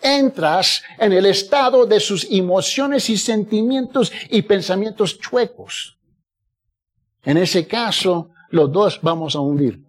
entras 0.00 0.82
en 0.98 1.12
el 1.12 1.26
estado 1.26 1.86
de 1.86 2.00
sus 2.00 2.26
emociones 2.30 3.08
y 3.10 3.16
sentimientos 3.16 4.12
y 4.30 4.42
pensamientos 4.42 5.18
chuecos. 5.18 5.98
En 7.24 7.36
ese 7.36 7.66
caso, 7.66 8.30
los 8.50 8.70
dos 8.72 9.00
vamos 9.02 9.34
a 9.36 9.40
hundir. 9.40 9.85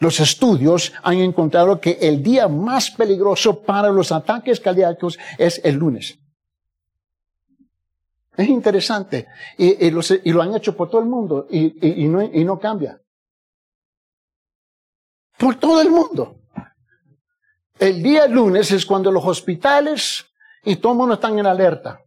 Los 0.00 0.18
estudios 0.18 0.94
han 1.02 1.18
encontrado 1.18 1.78
que 1.78 1.98
el 2.00 2.22
día 2.22 2.48
más 2.48 2.90
peligroso 2.90 3.62
para 3.62 3.90
los 3.90 4.10
ataques 4.10 4.58
cardíacos 4.58 5.18
es 5.36 5.60
el 5.62 5.76
lunes. 5.76 6.18
Es 8.34 8.48
interesante. 8.48 9.28
Y, 9.58 9.90
lo 9.90 10.42
han 10.42 10.56
hecho 10.56 10.74
por 10.74 10.88
todo 10.88 11.02
el 11.02 11.06
mundo 11.06 11.46
y, 11.50 12.08
no, 12.08 12.22
y 12.22 12.44
no 12.44 12.58
cambia. 12.58 12.98
Por 15.36 15.56
todo 15.56 15.82
el 15.82 15.90
mundo. 15.90 16.40
El 17.78 18.02
día 18.02 18.26
lunes 18.26 18.72
es 18.72 18.86
cuando 18.86 19.12
los 19.12 19.24
hospitales 19.26 20.24
y 20.64 20.76
todo 20.76 20.92
el 20.92 20.98
mundo 20.98 21.14
están 21.14 21.38
en 21.38 21.46
alerta. 21.46 22.00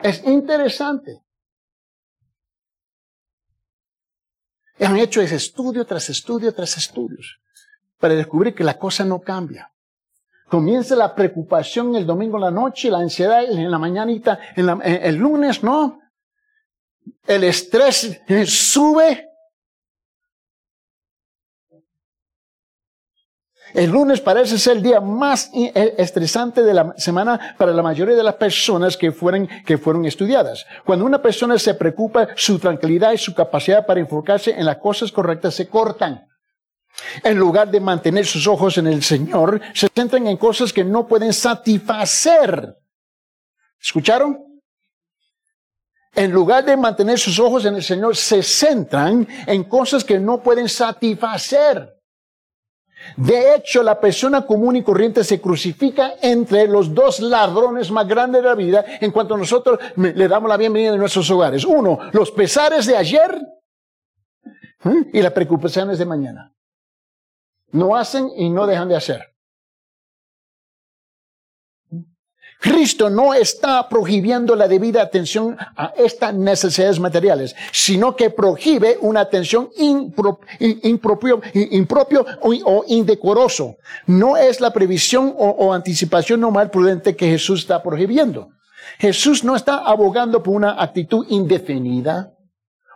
Es 0.00 0.22
interesante. 0.24 1.25
Han 4.80 4.96
hecho 4.98 5.20
ese 5.20 5.36
estudio 5.36 5.84
tras 5.84 6.08
estudio 6.10 6.52
tras 6.52 6.76
estudios 6.76 7.38
para 7.98 8.14
descubrir 8.14 8.54
que 8.54 8.64
la 8.64 8.78
cosa 8.78 9.04
no 9.04 9.20
cambia. 9.20 9.72
Comienza 10.48 10.94
la 10.94 11.14
preocupación 11.14 11.96
el 11.96 12.06
domingo 12.06 12.36
en 12.36 12.42
la 12.42 12.50
noche, 12.50 12.90
la 12.90 12.98
ansiedad 12.98 13.44
en 13.44 13.70
la 13.70 13.78
mañanita, 13.78 14.38
en 14.54 14.80
el 14.84 15.16
lunes, 15.16 15.62
¿no? 15.62 16.00
El 17.26 17.44
estrés 17.44 18.20
sube 18.46 19.25
El 23.74 23.90
lunes 23.90 24.20
parece 24.20 24.58
ser 24.58 24.76
el 24.76 24.82
día 24.82 25.00
más 25.00 25.50
e, 25.52 25.94
estresante 25.98 26.62
de 26.62 26.72
la 26.72 26.94
semana 26.96 27.54
para 27.58 27.72
la 27.72 27.82
mayoría 27.82 28.14
de 28.14 28.22
las 28.22 28.34
personas 28.34 28.96
que 28.96 29.12
fueron, 29.12 29.48
que 29.66 29.76
fueron 29.76 30.04
estudiadas. 30.06 30.64
Cuando 30.84 31.04
una 31.04 31.20
persona 31.20 31.58
se 31.58 31.74
preocupa, 31.74 32.28
su 32.36 32.58
tranquilidad 32.58 33.12
y 33.12 33.18
su 33.18 33.34
capacidad 33.34 33.84
para 33.84 34.00
enfocarse 34.00 34.52
en 34.52 34.64
las 34.64 34.78
cosas 34.78 35.10
correctas 35.10 35.54
se 35.54 35.68
cortan. 35.68 36.26
En 37.22 37.36
lugar 37.38 37.70
de 37.70 37.80
mantener 37.80 38.24
sus 38.24 38.46
ojos 38.46 38.78
en 38.78 38.86
el 38.86 39.02
Señor, 39.02 39.60
se 39.74 39.88
centran 39.94 40.26
en 40.26 40.36
cosas 40.36 40.72
que 40.72 40.84
no 40.84 41.06
pueden 41.06 41.32
satisfacer. 41.32 42.76
¿Escucharon? 43.80 44.42
En 46.14 46.32
lugar 46.32 46.64
de 46.64 46.76
mantener 46.78 47.18
sus 47.18 47.38
ojos 47.38 47.66
en 47.66 47.74
el 47.74 47.82
Señor, 47.82 48.16
se 48.16 48.42
centran 48.42 49.28
en 49.46 49.64
cosas 49.64 50.02
que 50.02 50.18
no 50.18 50.42
pueden 50.42 50.68
satisfacer. 50.68 51.95
De 53.16 53.54
hecho, 53.54 53.82
la 53.82 54.00
persona 54.00 54.46
común 54.46 54.76
y 54.76 54.82
corriente 54.82 55.24
se 55.24 55.40
crucifica 55.40 56.14
entre 56.20 56.66
los 56.66 56.92
dos 56.94 57.20
ladrones 57.20 57.90
más 57.90 58.06
grandes 58.06 58.42
de 58.42 58.48
la 58.48 58.54
vida 58.54 58.84
en 59.00 59.10
cuanto 59.10 59.36
nosotros 59.36 59.78
le 59.96 60.28
damos 60.28 60.48
la 60.48 60.56
bienvenida 60.56 60.92
en 60.92 60.98
nuestros 60.98 61.30
hogares. 61.30 61.64
Uno, 61.64 61.98
los 62.12 62.30
pesares 62.30 62.86
de 62.86 62.96
ayer 62.96 63.40
y 65.12 65.22
las 65.22 65.32
preocupaciones 65.32 65.98
de 65.98 66.06
mañana. 66.06 66.54
No 67.72 67.96
hacen 67.96 68.30
y 68.36 68.50
no 68.50 68.66
dejan 68.66 68.88
de 68.88 68.96
hacer. 68.96 69.35
Cristo 72.66 73.08
no 73.08 73.32
está 73.32 73.88
prohibiendo 73.88 74.56
la 74.56 74.66
debida 74.66 75.00
atención 75.00 75.56
a 75.76 75.92
estas 75.96 76.34
necesidades 76.34 76.98
materiales, 76.98 77.54
sino 77.70 78.16
que 78.16 78.30
prohíbe 78.30 78.98
una 79.00 79.20
atención 79.20 79.70
impropio, 79.78 81.40
o, 82.40 82.84
indecoroso. 82.88 83.76
No 84.06 84.36
es 84.36 84.60
la 84.60 84.72
previsión 84.72 85.32
o, 85.38 85.72
anticipación 85.72 86.40
normal 86.40 86.70
prudente 86.70 87.14
que 87.14 87.28
Jesús 87.28 87.60
está 87.60 87.82
prohibiendo. 87.82 88.48
Jesús 88.98 89.44
no 89.44 89.54
está 89.54 89.78
abogando 89.78 90.42
por 90.42 90.54
una 90.54 90.82
actitud 90.82 91.24
indefinida 91.28 92.32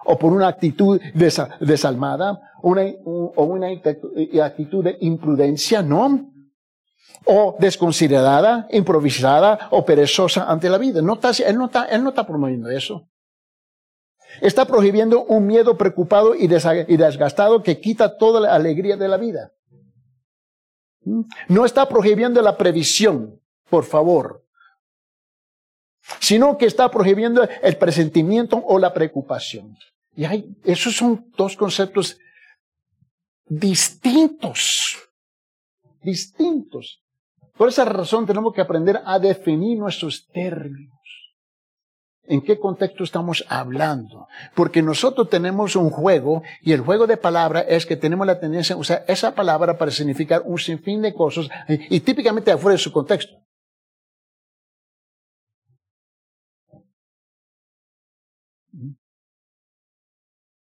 o 0.04 0.18
por 0.18 0.32
una 0.32 0.48
actitud 0.48 1.00
desalmada 1.60 2.40
o 2.62 3.44
una 3.44 3.68
actitud 3.68 4.84
de 4.84 4.96
imprudencia, 5.00 5.80
no 5.82 6.29
o 7.24 7.56
desconsiderada, 7.58 8.66
improvisada 8.70 9.68
o 9.70 9.84
perezosa 9.84 10.50
ante 10.50 10.68
la 10.68 10.78
vida. 10.78 11.02
No 11.02 11.14
está, 11.14 11.30
él, 11.30 11.56
no 11.56 11.66
está, 11.66 11.84
él 11.86 12.02
no 12.02 12.10
está 12.10 12.26
promoviendo 12.26 12.70
eso. 12.70 13.08
Está 14.40 14.64
prohibiendo 14.64 15.24
un 15.24 15.46
miedo 15.46 15.76
preocupado 15.76 16.34
y 16.34 16.46
desgastado 16.46 17.62
que 17.62 17.80
quita 17.80 18.16
toda 18.16 18.40
la 18.40 18.54
alegría 18.54 18.96
de 18.96 19.08
la 19.08 19.16
vida. 19.16 19.52
¿Mm? 21.04 21.22
No 21.48 21.64
está 21.64 21.88
prohibiendo 21.88 22.40
la 22.40 22.56
previsión, 22.56 23.40
por 23.68 23.84
favor, 23.84 24.44
sino 26.20 26.56
que 26.56 26.66
está 26.66 26.90
prohibiendo 26.90 27.46
el 27.62 27.76
presentimiento 27.76 28.62
o 28.66 28.78
la 28.78 28.92
preocupación. 28.92 29.76
Y 30.14 30.24
hay, 30.24 30.56
esos 30.64 30.96
son 30.96 31.30
dos 31.36 31.56
conceptos 31.56 32.18
distintos, 33.46 34.96
distintos. 36.02 37.02
Por 37.56 37.68
esa 37.68 37.84
razón 37.84 38.26
tenemos 38.26 38.54
que 38.54 38.60
aprender 38.60 39.00
a 39.04 39.18
definir 39.18 39.78
nuestros 39.78 40.26
términos. 40.28 41.00
¿En 42.30 42.42
qué 42.42 42.60
contexto 42.60 43.02
estamos 43.02 43.44
hablando? 43.48 44.28
Porque 44.54 44.82
nosotros 44.82 45.28
tenemos 45.28 45.74
un 45.74 45.90
juego 45.90 46.44
y 46.62 46.72
el 46.72 46.80
juego 46.80 47.08
de 47.08 47.16
palabra 47.16 47.60
es 47.60 47.86
que 47.86 47.96
tenemos 47.96 48.24
la 48.24 48.38
tendencia 48.38 48.76
a 48.76 48.78
usar 48.78 49.04
esa 49.08 49.34
palabra 49.34 49.76
para 49.76 49.90
significar 49.90 50.42
un 50.44 50.56
sinfín 50.56 51.02
de 51.02 51.12
cosas 51.12 51.48
y, 51.66 51.98
típicamente 51.98 52.52
afuera 52.52 52.74
de 52.74 52.78
su 52.78 52.92
contexto. 52.92 53.34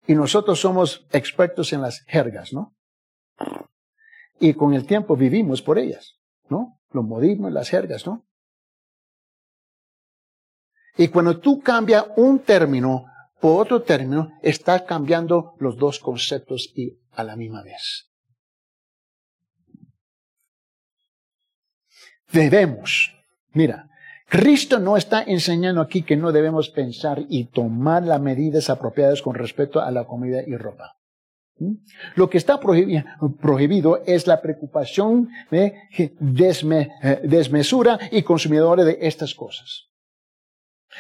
Y 0.08 0.16
nosotros 0.16 0.60
somos 0.60 1.06
expertos 1.12 1.72
en 1.74 1.84
las 1.84 2.02
jergas, 2.08 2.54
¿no? 2.54 2.76
Y 4.40 4.56
con 4.56 4.74
el 4.74 4.88
tiempo 4.88 5.16
vivimos 5.16 5.62
por 5.62 5.78
ellas. 5.78 6.21
Los 6.92 7.06
modismos, 7.06 7.52
las 7.52 7.70
jergas, 7.70 8.06
¿no? 8.06 8.26
Y 10.98 11.08
cuando 11.08 11.40
tú 11.40 11.62
cambias 11.62 12.06
un 12.18 12.40
término 12.40 13.06
por 13.40 13.66
otro 13.66 13.82
término, 13.82 14.38
estás 14.42 14.84
cambiando 14.84 15.56
los 15.60 15.78
dos 15.78 16.00
conceptos 16.00 16.72
y 16.76 17.00
a 17.14 17.24
la 17.24 17.36
misma 17.36 17.64
vez. 17.64 18.12
Debemos, 22.32 23.16
mira, 23.54 23.90
Cristo 24.30 24.80
no 24.80 24.96
está 24.96 25.24
enseñando 25.24 25.82
aquí 25.82 26.04
que 26.04 26.16
no 26.16 26.32
debemos 26.32 26.70
pensar 26.70 27.24
y 27.28 27.46
tomar 27.46 28.04
las 28.04 28.22
medidas 28.22 28.70
apropiadas 28.70 29.22
con 29.22 29.36
respecto 29.36 29.82
a 29.82 29.92
la 29.92 30.06
comida 30.06 30.42
y 30.46 30.56
ropa. 30.56 31.01
¿Mm? 31.62 31.76
Lo 32.16 32.28
que 32.28 32.40
está 32.40 32.60
prohibido 32.60 34.02
es 34.08 34.26
la 34.26 34.42
preocupación 34.42 35.30
de 35.52 35.76
eh, 35.96 37.20
desmesura 37.24 38.00
y 38.12 38.24
consumidores 38.24 38.86
de 38.88 38.98
estas 39.02 39.36
cosas. 39.36 39.91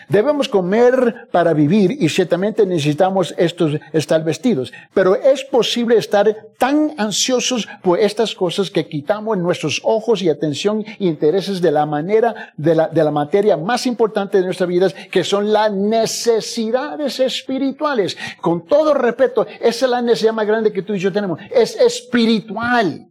Debemos 0.08 0.48
comer 0.48 1.28
para 1.32 1.54
vivir 1.54 1.92
y 1.92 2.10
ciertamente 2.10 2.66
necesitamos 2.66 3.34
estos, 3.38 3.74
estar 3.94 4.24
vestidos. 4.24 4.72
Pero 4.94 5.16
es 5.16 5.44
posible 5.44 5.98
estar 5.98 6.36
tan 6.58 6.94
ansiosos 6.98 7.68
por 7.82 8.00
estas 8.00 8.34
cosas 8.36 8.70
que 8.70 8.88
quitamos 8.88 9.38
nuestros 9.38 9.82
ojos 9.84 10.22
y 10.22 10.30
atención 10.30 10.84
e 11.00 11.06
intereses 11.06 11.62
de 11.62 11.72
la 11.72 11.86
manera, 11.86 12.54
de 12.58 12.76
la, 12.76 12.88
de 12.88 13.04
la 13.04 13.12
materia 13.12 13.58
más 13.58 13.86
importante 13.86 14.38
de 14.38 14.46
nuestras 14.46 14.70
vidas, 14.70 14.96
que 15.12 15.24
son 15.24 15.52
las 15.52 15.72
necesidades 15.72 17.20
espirituales. 17.20 18.18
Con 18.40 18.66
todo 18.66 18.94
respeto, 18.94 19.46
esa 19.60 19.86
es 19.86 19.92
la 19.92 20.02
necesidad 20.02 20.34
más 20.34 20.48
grande 20.48 20.74
que 20.74 20.84
tú 20.84 20.94
y 20.94 21.00
yo 21.00 21.12
tenemos. 21.12 21.40
Es 21.52 21.76
espiritual. 21.76 23.08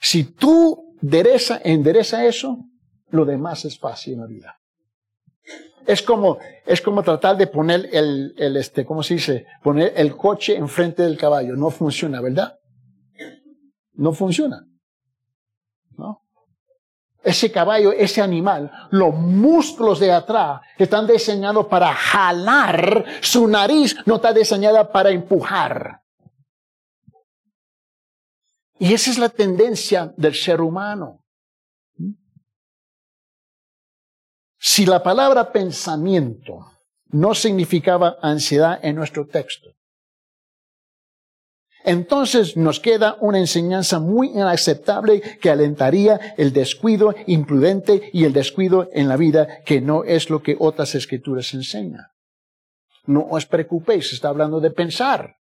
Si 0.00 0.22
tú 0.22 0.85
endereza, 1.02 1.60
endereza 1.64 2.24
eso, 2.26 2.58
lo 3.10 3.24
demás 3.24 3.64
es 3.64 3.78
fácil 3.78 4.14
en 4.14 4.20
la 4.20 4.26
vida. 4.26 4.60
Es 5.86 6.02
como, 6.02 6.38
es 6.64 6.80
como 6.80 7.02
tratar 7.02 7.36
de 7.36 7.46
poner 7.46 7.88
el, 7.92 8.34
el, 8.36 8.56
este, 8.56 8.84
¿cómo 8.84 9.02
se 9.04 9.14
dice? 9.14 9.46
Poner 9.62 9.92
el 9.96 10.16
coche 10.16 10.56
enfrente 10.56 11.04
del 11.04 11.16
caballo. 11.16 11.54
No 11.54 11.70
funciona, 11.70 12.20
¿verdad? 12.20 12.58
No 13.94 14.12
funciona. 14.12 14.66
¿No? 15.96 16.22
Ese 17.22 17.52
caballo, 17.52 17.92
ese 17.92 18.20
animal, 18.20 18.70
los 18.90 19.14
músculos 19.14 20.00
de 20.00 20.10
atrás 20.10 20.60
están 20.76 21.06
diseñados 21.06 21.66
para 21.66 21.94
jalar, 21.94 23.04
su 23.20 23.46
nariz 23.46 23.96
no 24.06 24.16
está 24.16 24.32
diseñada 24.32 24.90
para 24.90 25.10
empujar. 25.10 26.02
Y 28.78 28.92
esa 28.92 29.10
es 29.10 29.18
la 29.18 29.28
tendencia 29.28 30.12
del 30.16 30.34
ser 30.34 30.60
humano. 30.60 31.24
Si 34.58 34.84
la 34.84 35.02
palabra 35.02 35.52
pensamiento 35.52 36.66
no 37.08 37.34
significaba 37.34 38.18
ansiedad 38.20 38.78
en 38.82 38.96
nuestro 38.96 39.26
texto, 39.26 39.70
entonces 41.84 42.56
nos 42.56 42.80
queda 42.80 43.16
una 43.20 43.38
enseñanza 43.38 44.00
muy 44.00 44.30
inaceptable 44.30 45.20
que 45.40 45.50
alentaría 45.50 46.34
el 46.36 46.52
descuido 46.52 47.14
imprudente 47.28 48.10
y 48.12 48.24
el 48.24 48.32
descuido 48.32 48.88
en 48.92 49.08
la 49.08 49.16
vida, 49.16 49.62
que 49.64 49.80
no 49.80 50.02
es 50.02 50.28
lo 50.28 50.42
que 50.42 50.56
otras 50.58 50.96
escrituras 50.96 51.54
enseñan. 51.54 52.06
No 53.06 53.20
os 53.30 53.46
preocupéis, 53.46 54.12
está 54.12 54.30
hablando 54.30 54.58
de 54.58 54.72
pensar. 54.72 55.36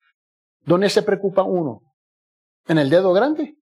¿Dónde 0.65 0.91
se 0.91 1.03
preocupa 1.03 1.45
uno? 1.45 1.92
En 2.67 2.79
el 2.79 2.91
dedo 2.91 3.13
grande. 3.13 3.57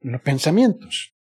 En 0.00 0.12
los 0.12 0.20
pensamientos. 0.22 1.14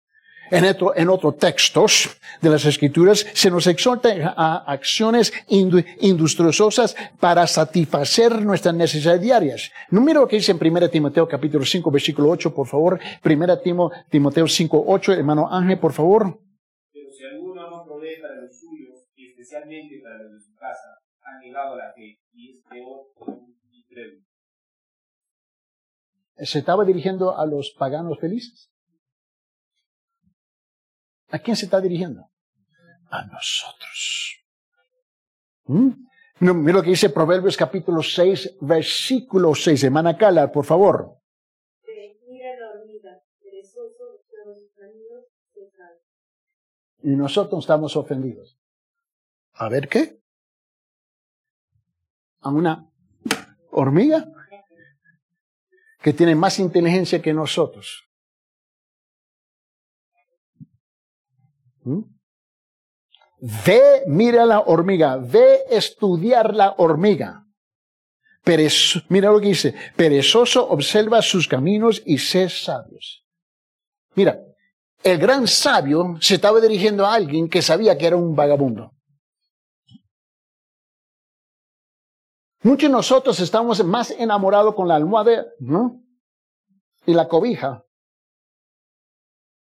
En, 0.51 0.63
otro, 0.63 0.95
en 0.95 1.09
otros 1.09 1.37
textos 1.37 2.19
de 2.39 2.49
las 2.49 2.65
escrituras 2.65 3.25
se 3.33 3.49
nos 3.49 3.65
exhorta 3.65 4.35
a 4.37 4.57
acciones 4.71 5.33
industriosas 5.47 6.95
para 7.19 7.47
satisfacer 7.47 8.43
nuestras 8.43 8.75
necesidades 8.75 9.21
diarias. 9.21 9.71
Número 9.89 10.21
lo 10.21 10.27
que 10.27 10.35
dice 10.35 10.51
en 10.51 10.59
1 10.61 10.89
Timoteo 10.89 11.27
capítulo 11.27 11.65
5 11.65 11.89
versículo 11.89 12.29
8, 12.29 12.53
por 12.53 12.67
favor. 12.67 12.99
1 13.23 13.59
Timoteo 14.09 14.47
5, 14.47 14.83
8, 14.85 15.13
hermano 15.13 15.51
Ángel, 15.51 15.79
por 15.79 15.93
favor. 15.93 16.39
Pero 16.93 17.09
si 17.09 17.25
alguno 17.25 17.67
no 17.67 17.83
provee 17.83 18.21
para 18.21 18.35
los 18.41 18.59
suyos, 18.59 19.07
y 19.15 19.31
especialmente 19.31 19.99
para 20.03 20.21
los 20.21 20.33
de 20.33 20.39
su 20.41 20.55
casa, 20.55 21.01
han 21.23 21.39
negado 21.39 21.75
la 21.75 21.91
fe, 21.93 22.19
y 22.33 22.51
es 22.51 22.61
peor 22.69 23.07
y 23.71 23.79
incrédulo. 23.79 24.34
¿Se 26.37 26.59
estaba 26.59 26.83
dirigiendo 26.83 27.37
a 27.37 27.45
los 27.45 27.71
paganos 27.71 28.19
felices? 28.19 28.69
¿A 31.29 31.39
quién 31.39 31.55
se 31.55 31.65
está 31.65 31.79
dirigiendo? 31.79 32.29
A 33.09 33.25
nosotros. 33.25 34.43
¿Mm? 35.65 35.91
mira 36.39 36.77
lo 36.77 36.83
que 36.83 36.89
dice 36.89 37.09
Proverbios 37.09 37.55
capítulo 37.55 38.03
6, 38.03 38.57
versículo 38.61 39.55
6. 39.55 39.85
Hermana 39.85 40.17
Cala, 40.17 40.51
por 40.51 40.65
favor. 40.65 41.19
Y 47.01 47.15
nosotros 47.15 47.63
estamos 47.63 47.95
ofendidos. 47.95 48.57
¿A 49.53 49.69
ver 49.69 49.87
qué? 49.87 50.19
¿A 52.41 52.49
una 52.49 52.89
hormiga? 53.71 54.34
Que 56.05 56.13
tiene 56.13 56.35
más 56.35 56.59
inteligencia 56.59 57.19
que 57.19 57.33
nosotros. 57.33 58.03
¿Mm? 61.81 62.03
Ve, 63.65 64.03
mira 64.05 64.45
la 64.45 64.59
hormiga, 64.59 65.17
ve 65.17 65.61
estudiar 65.67 66.53
la 66.53 66.75
hormiga. 66.77 67.47
mira 69.09 69.31
lo 69.31 69.41
que 69.41 69.47
dice, 69.47 69.73
perezoso 69.95 70.69
observa 70.69 71.23
sus 71.23 71.47
caminos 71.47 72.03
y 72.05 72.19
sé 72.19 72.49
sabios. 72.49 73.25
Mira, 74.13 74.37
el 75.01 75.17
gran 75.17 75.47
sabio 75.47 76.17
se 76.21 76.35
estaba 76.35 76.61
dirigiendo 76.61 77.07
a 77.07 77.15
alguien 77.15 77.49
que 77.49 77.63
sabía 77.63 77.97
que 77.97 78.05
era 78.05 78.15
un 78.15 78.35
vagabundo. 78.35 78.94
Muchos 82.65 82.89
de 82.89 82.93
nosotros 82.93 83.39
estamos 83.41 83.85
más 83.85 84.09
enamorados 84.09 84.73
con 84.73 84.87
la 84.87 84.95
almohada 84.95 85.45
y 87.05 87.13
la 87.13 87.27
cobija. 87.27 87.83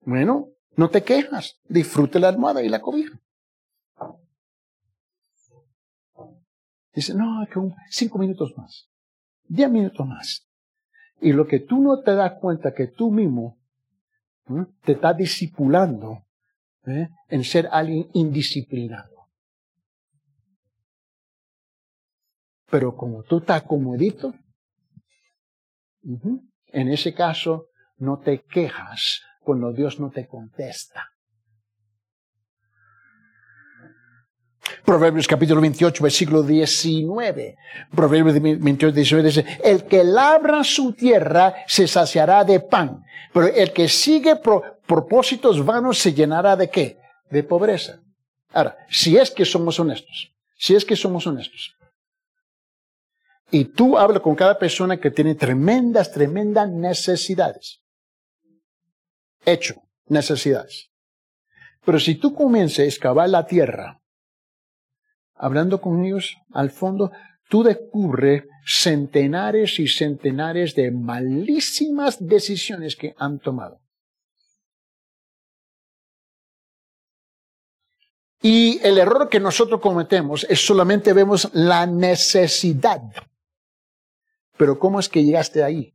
Bueno, 0.02 0.50
no 0.76 0.90
te 0.90 1.02
quejas, 1.02 1.62
disfrute 1.70 2.20
la 2.20 2.28
almohada 2.28 2.62
y 2.62 2.68
la 2.68 2.82
cobija. 2.82 3.18
Dice, 6.94 7.14
no, 7.14 7.48
que 7.50 7.62
cinco 7.92 8.18
minutos 8.18 8.52
más, 8.58 8.90
diez 9.46 9.72
minutos 9.72 10.06
más. 10.06 10.46
Y 11.22 11.32
lo 11.32 11.48
que 11.48 11.62
tú 11.62 11.82
no 11.82 12.02
te 12.02 12.14
das 12.14 12.34
cuenta 12.42 12.74
que 12.74 12.88
tú 12.88 13.10
mismo 13.10 13.58
te 14.84 14.92
estás 14.92 15.16
discipulando 15.16 16.26
¿eh? 16.88 17.08
en 17.30 17.44
ser 17.46 17.70
alguien 17.72 18.10
indisciplinado. 18.12 19.21
Pero 22.72 22.96
como 22.96 23.24
tú 23.24 23.40
estás 23.40 23.64
comodito, 23.64 24.34
en 26.04 26.88
ese 26.88 27.14
caso 27.14 27.68
no 27.98 28.20
te 28.20 28.44
quejas 28.44 29.22
cuando 29.42 29.74
Dios 29.74 30.00
no 30.00 30.10
te 30.10 30.26
contesta. 30.26 31.10
Proverbios 34.86 35.28
capítulo 35.28 35.60
28, 35.60 36.02
versículo 36.02 36.44
19. 36.44 37.56
Proverbios 37.94 38.42
28, 38.42 38.96
19 38.96 39.28
dice, 39.28 39.46
el 39.64 39.84
que 39.86 40.04
labra 40.06 40.64
su 40.64 40.94
tierra 40.94 41.54
se 41.68 41.88
saciará 41.88 42.46
de 42.46 42.62
pan, 42.62 43.04
pero 43.34 43.48
el 43.48 43.74
que 43.74 43.90
sigue 43.90 44.38
propósitos 44.38 45.64
vanos 45.66 46.00
se 46.00 46.14
llenará 46.14 46.56
de 46.56 46.70
qué? 46.70 46.98
De 47.30 47.44
pobreza. 47.44 48.00
Ahora, 48.54 48.78
si 48.90 49.18
es 49.18 49.30
que 49.30 49.44
somos 49.44 49.78
honestos, 49.80 50.34
si 50.58 50.74
es 50.74 50.86
que 50.86 50.96
somos 50.96 51.28
honestos, 51.28 51.76
y 53.52 53.66
tú 53.66 53.98
hablas 53.98 54.22
con 54.22 54.34
cada 54.34 54.58
persona 54.58 54.98
que 54.98 55.12
tiene 55.12 55.36
tremendas, 55.36 56.12
tremendas 56.12 56.70
necesidades. 56.70 57.82
Hecho, 59.46 59.76
necesidades. 60.08 60.90
Pero 61.84 62.00
si 62.00 62.16
tú 62.16 62.34
comienzas 62.34 62.80
a 62.80 62.84
excavar 62.84 63.30
la 63.30 63.46
tierra, 63.46 64.02
hablando 65.36 65.82
con 65.82 66.06
ellos, 66.06 66.38
al 66.54 66.72
fondo, 66.72 67.12
tú 67.50 67.64
descubres 67.64 68.44
centenares 68.66 69.80
y 69.80 69.88
centenares 69.88 70.74
de 70.76 70.92
malísimas 70.92 72.26
decisiones 72.26 72.96
que 72.96 73.14
han 73.18 73.40
tomado. 73.40 73.82
Y 78.44 78.80
el 78.82 78.98
error 78.98 79.28
que 79.30 79.40
nosotros 79.40 79.82
cometemos 79.82 80.46
es 80.50 80.66
solamente 80.66 81.14
vemos 81.14 81.50
la 81.54 81.86
necesidad 81.86 83.02
pero 84.62 84.78
¿cómo 84.78 85.00
es 85.00 85.10
que 85.10 85.24
llegaste 85.24 85.64
ahí? 85.64 85.92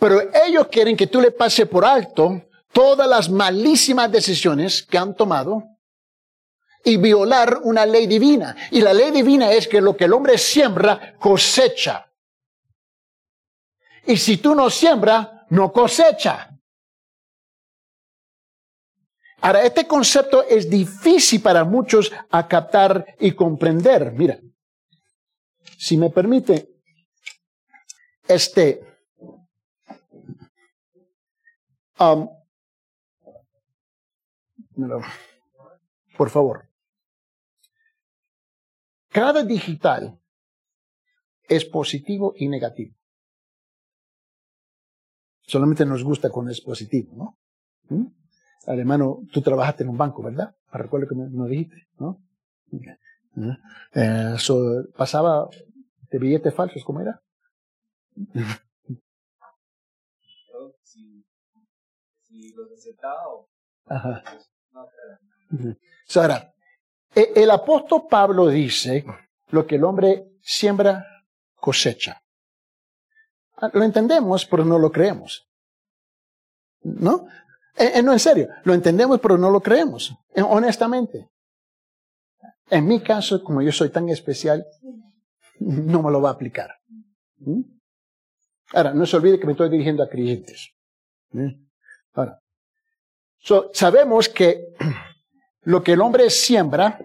Pero 0.00 0.22
ellos 0.46 0.68
quieren 0.68 0.96
que 0.96 1.06
tú 1.06 1.20
le 1.20 1.32
pases 1.32 1.68
por 1.68 1.84
alto 1.84 2.42
todas 2.72 3.06
las 3.06 3.28
malísimas 3.28 4.10
decisiones 4.10 4.84
que 4.84 4.96
han 4.96 5.14
tomado 5.14 5.64
y 6.82 6.96
violar 6.96 7.58
una 7.64 7.84
ley 7.84 8.06
divina. 8.06 8.56
Y 8.70 8.80
la 8.80 8.94
ley 8.94 9.10
divina 9.10 9.52
es 9.52 9.68
que 9.68 9.82
lo 9.82 9.94
que 9.94 10.06
el 10.06 10.14
hombre 10.14 10.38
siembra, 10.38 11.14
cosecha. 11.18 12.10
Y 14.06 14.16
si 14.16 14.38
tú 14.38 14.54
no 14.54 14.70
siembra, 14.70 15.44
no 15.50 15.70
cosecha. 15.70 16.51
Ahora, 19.42 19.64
este 19.64 19.86
concepto 19.86 20.44
es 20.44 20.70
difícil 20.70 21.42
para 21.42 21.64
muchos 21.64 22.12
a 22.30 22.46
captar 22.48 23.16
y 23.18 23.32
comprender. 23.32 24.12
Mira, 24.12 24.38
si 25.76 25.96
me 25.96 26.10
permite, 26.10 26.68
este, 28.28 28.92
Um, 32.02 32.28
por 36.16 36.30
favor. 36.30 36.68
Cada 39.10 39.44
digital 39.44 40.18
es 41.48 41.64
positivo 41.64 42.34
y 42.36 42.48
negativo. 42.48 42.96
Solamente 45.42 45.84
nos 45.84 46.02
gusta 46.02 46.30
cuando 46.30 46.50
es 46.50 46.60
positivo, 46.60 47.14
¿no? 47.14 47.38
¿Mm? 47.88 48.21
Alemano, 48.66 49.22
tú 49.32 49.42
trabajaste 49.42 49.82
en 49.82 49.90
un 49.90 49.98
banco, 49.98 50.22
¿verdad? 50.22 50.54
Recuerdo 50.72 51.08
que 51.08 51.14
me, 51.14 51.48
dijiste, 51.48 51.88
¿no? 51.98 52.20
Eh, 53.94 54.36
pasaba 54.96 55.48
de 56.10 56.18
billetes 56.18 56.54
falsos, 56.54 56.84
¿cómo 56.84 57.00
era? 57.00 57.20
Ajá. 63.86 64.22
Pues, 65.50 66.16
ahora, 66.16 66.54
e, 67.14 67.32
el 67.36 67.50
apóstol 67.50 68.06
Pablo 68.08 68.48
dice 68.48 69.04
lo 69.50 69.66
que 69.66 69.76
el 69.76 69.84
hombre 69.84 70.24
siembra, 70.40 71.04
cosecha. 71.56 72.22
Ah, 73.56 73.70
lo 73.72 73.84
entendemos, 73.84 74.46
pero 74.46 74.64
no 74.64 74.78
lo 74.78 74.90
creemos. 74.90 75.48
¿No? 76.82 77.26
Eh, 77.76 77.92
eh, 77.94 78.02
no, 78.02 78.12
en 78.12 78.18
serio, 78.18 78.48
lo 78.64 78.74
entendemos, 78.74 79.18
pero 79.20 79.38
no 79.38 79.50
lo 79.50 79.60
creemos, 79.60 80.14
eh, 80.34 80.42
honestamente. 80.42 81.28
En 82.68 82.86
mi 82.86 83.02
caso, 83.02 83.42
como 83.42 83.62
yo 83.62 83.72
soy 83.72 83.90
tan 83.90 84.08
especial, 84.08 84.64
no 85.60 86.02
me 86.02 86.10
lo 86.10 86.20
va 86.20 86.30
a 86.30 86.32
aplicar. 86.32 86.70
Ahora, 88.72 88.94
no 88.94 89.04
se 89.06 89.16
olvide 89.16 89.38
que 89.38 89.46
me 89.46 89.52
estoy 89.52 89.68
dirigiendo 89.68 90.02
a 90.02 90.08
creyentes. 90.08 90.70
Ahora, 92.14 92.40
sabemos 93.72 94.28
que 94.28 94.68
lo 95.62 95.82
que 95.82 95.92
el 95.92 96.00
hombre 96.00 96.30
siembra, 96.30 96.98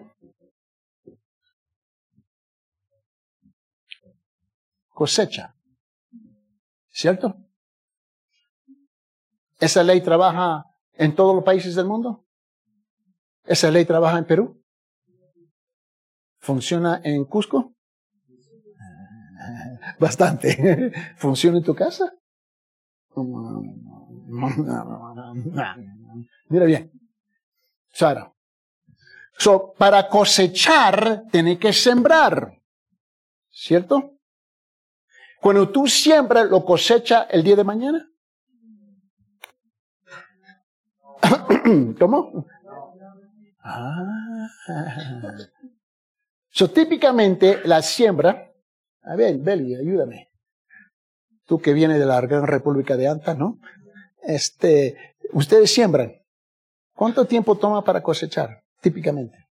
cosecha. 4.88 5.54
¿Cierto? 6.90 7.47
¿Esa 9.58 9.82
ley 9.82 10.00
trabaja 10.00 10.64
en 10.94 11.14
todos 11.14 11.34
los 11.34 11.44
países 11.44 11.74
del 11.74 11.86
mundo? 11.86 12.24
¿Esa 13.44 13.70
ley 13.70 13.84
trabaja 13.84 14.18
en 14.18 14.26
Perú? 14.26 14.62
¿Funciona 16.38 17.00
en 17.02 17.24
Cusco? 17.24 17.74
Bastante. 19.98 20.92
¿Funciona 21.16 21.58
en 21.58 21.64
tu 21.64 21.74
casa? 21.74 22.12
Mira 26.48 26.64
bien. 26.64 26.92
Sara. 27.90 28.32
So, 29.36 29.72
para 29.76 30.08
cosechar, 30.08 31.24
tiene 31.30 31.58
que 31.58 31.72
sembrar. 31.72 32.60
¿Cierto? 33.50 34.18
Cuando 35.40 35.70
tú 35.70 35.86
siembras, 35.86 36.48
¿lo 36.48 36.64
cosecha 36.64 37.22
el 37.24 37.42
día 37.42 37.56
de 37.56 37.64
mañana? 37.64 38.08
¿Cómo? 41.98 42.46
Ah. 43.62 44.48
So, 46.50 46.70
típicamente 46.70 47.60
la 47.64 47.82
siembra, 47.82 48.52
a 49.02 49.16
ver, 49.16 49.38
Beli, 49.38 49.74
ayúdame. 49.74 50.30
Tú 51.44 51.60
que 51.60 51.72
vienes 51.72 51.98
de 51.98 52.06
la 52.06 52.20
Gran 52.20 52.46
República 52.46 52.96
de 52.96 53.08
Anta, 53.08 53.34
¿no? 53.34 53.58
Este, 54.22 55.14
ustedes 55.32 55.72
siembran. 55.72 56.14
¿Cuánto 56.94 57.24
tiempo 57.26 57.56
toma 57.56 57.84
para 57.84 58.02
cosechar, 58.02 58.64
típicamente? 58.80 59.48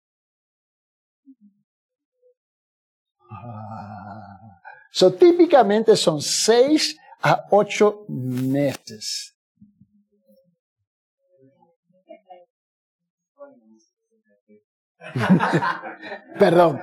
Ah. 3.29 4.61
So, 4.91 5.13
típicamente 5.13 5.95
son 5.95 6.21
seis 6.21 6.97
a 7.21 7.45
ocho 7.49 8.05
meses. 8.07 9.35
Perdón. 16.39 16.79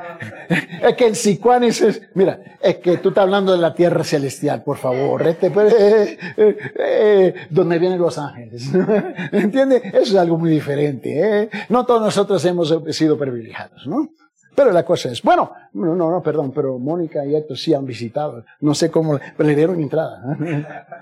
Es 0.82 0.94
que 0.94 1.06
en 1.06 1.14
Sicuanis 1.14 1.80
es, 1.80 2.02
mira, 2.14 2.40
es 2.60 2.76
que 2.76 2.98
tú 2.98 3.10
estás 3.10 3.22
hablando 3.22 3.52
de 3.52 3.58
la 3.58 3.74
tierra 3.74 4.04
celestial, 4.04 4.62
por 4.62 4.76
favor. 4.76 5.26
Este, 5.26 5.50
pues, 5.50 5.72
eh, 5.72 6.18
eh, 6.36 6.56
eh, 6.78 7.34
donde 7.50 7.78
vienen 7.78 7.98
los 7.98 8.18
ángeles. 8.18 8.70
¿Entiendes? 9.32 9.82
Eso 9.86 10.02
es 10.02 10.16
algo 10.16 10.38
muy 10.38 10.50
diferente. 10.50 11.48
No 11.68 11.86
todos 11.86 12.02
nosotros 12.02 12.44
hemos 12.44 12.74
sido 12.90 13.18
privilegiados, 13.18 13.86
¿no? 13.86 14.08
Pero 14.54 14.72
la 14.72 14.84
cosa 14.84 15.10
es, 15.10 15.22
bueno, 15.22 15.52
no, 15.74 15.94
no, 15.94 16.10
no, 16.10 16.20
perdón, 16.20 16.50
pero 16.52 16.80
Mónica 16.80 17.24
y 17.24 17.36
Héctor 17.36 17.56
sí 17.56 17.74
han 17.74 17.86
visitado. 17.86 18.44
No 18.60 18.74
sé 18.74 18.90
cómo, 18.90 19.18
pero 19.36 19.48
le 19.48 19.54
dieron 19.54 19.80
entrada. 19.80 20.36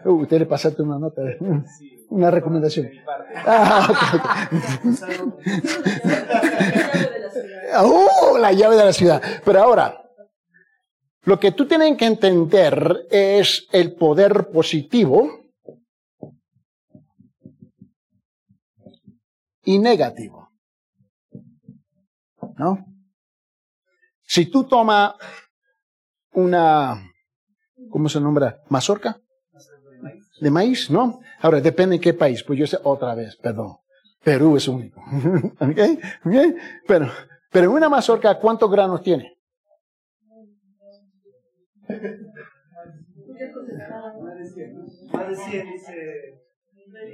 Usted 0.04 0.40
le 0.40 0.46
pasaste 0.46 0.82
una 0.82 0.98
nota. 0.98 1.22
Una 2.08 2.30
recomendación. 2.30 2.88
Ah, 3.46 3.88
oh, 7.78 8.38
la 8.38 8.52
llave 8.52 8.76
de 8.76 8.84
la 8.84 8.92
ciudad. 8.92 9.22
Pero 9.44 9.62
ahora, 9.62 10.02
lo 11.22 11.40
que 11.40 11.52
tú 11.52 11.66
tienes 11.66 11.96
que 11.96 12.06
entender 12.06 13.06
es 13.10 13.66
el 13.72 13.94
poder 13.94 14.48
positivo 14.52 15.28
y 19.64 19.78
negativo. 19.78 20.50
¿No? 22.56 22.86
Si 24.22 24.46
tú 24.46 24.64
tomas 24.64 25.14
una, 26.32 27.12
¿cómo 27.90 28.08
se 28.08 28.20
nombra? 28.20 28.62
¿Mazorca? 28.68 29.20
De 30.40 30.50
maíz, 30.50 30.90
¿no? 30.90 31.20
Ahora, 31.40 31.60
depende 31.60 31.96
de 31.96 32.00
qué 32.00 32.14
país. 32.14 32.42
Pues 32.42 32.58
yo 32.58 32.66
sé, 32.66 32.78
otra 32.82 33.14
vez, 33.14 33.36
perdón. 33.36 33.78
Perú 34.22 34.56
es 34.56 34.68
único. 34.68 35.02
¿Okay? 35.60 35.98
Pero, 36.86 37.10
pero 37.50 37.72
una 37.72 37.88
mazorca, 37.88 38.38
¿cuántos 38.38 38.70
granos 38.70 39.02
tiene? 39.02 39.36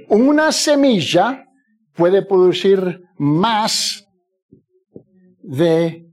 Una 0.09 0.51
semilla 0.51 1.45
puede 1.93 2.25
producir 2.25 3.01
más 3.17 4.07
de 5.41 6.11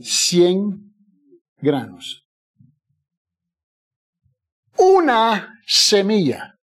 100 0.00 0.94
granos. 1.58 2.26
Una 4.78 5.60
semilla. 5.66 6.58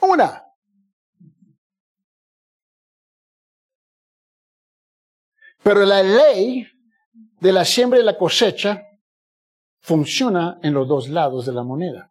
Una. 0.00 0.47
Pero 5.68 5.84
la 5.84 6.02
ley 6.02 6.66
de 7.40 7.52
la 7.52 7.62
siembra 7.62 8.00
y 8.00 8.02
la 8.02 8.16
cosecha 8.16 8.88
funciona 9.80 10.58
en 10.62 10.72
los 10.72 10.88
dos 10.88 11.10
lados 11.10 11.44
de 11.44 11.52
la 11.52 11.62
moneda. 11.62 12.10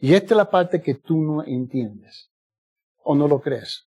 Y 0.00 0.14
esta 0.14 0.32
es 0.32 0.38
la 0.38 0.50
parte 0.50 0.80
que 0.80 0.94
tú 0.94 1.18
no 1.18 1.44
entiendes 1.44 2.32
o 3.02 3.14
no 3.14 3.28
lo 3.28 3.42
crees. 3.42 3.86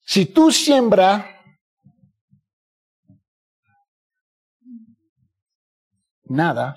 Si 0.00 0.26
tú 0.26 0.50
siembras 0.50 1.24
nada, 6.24 6.74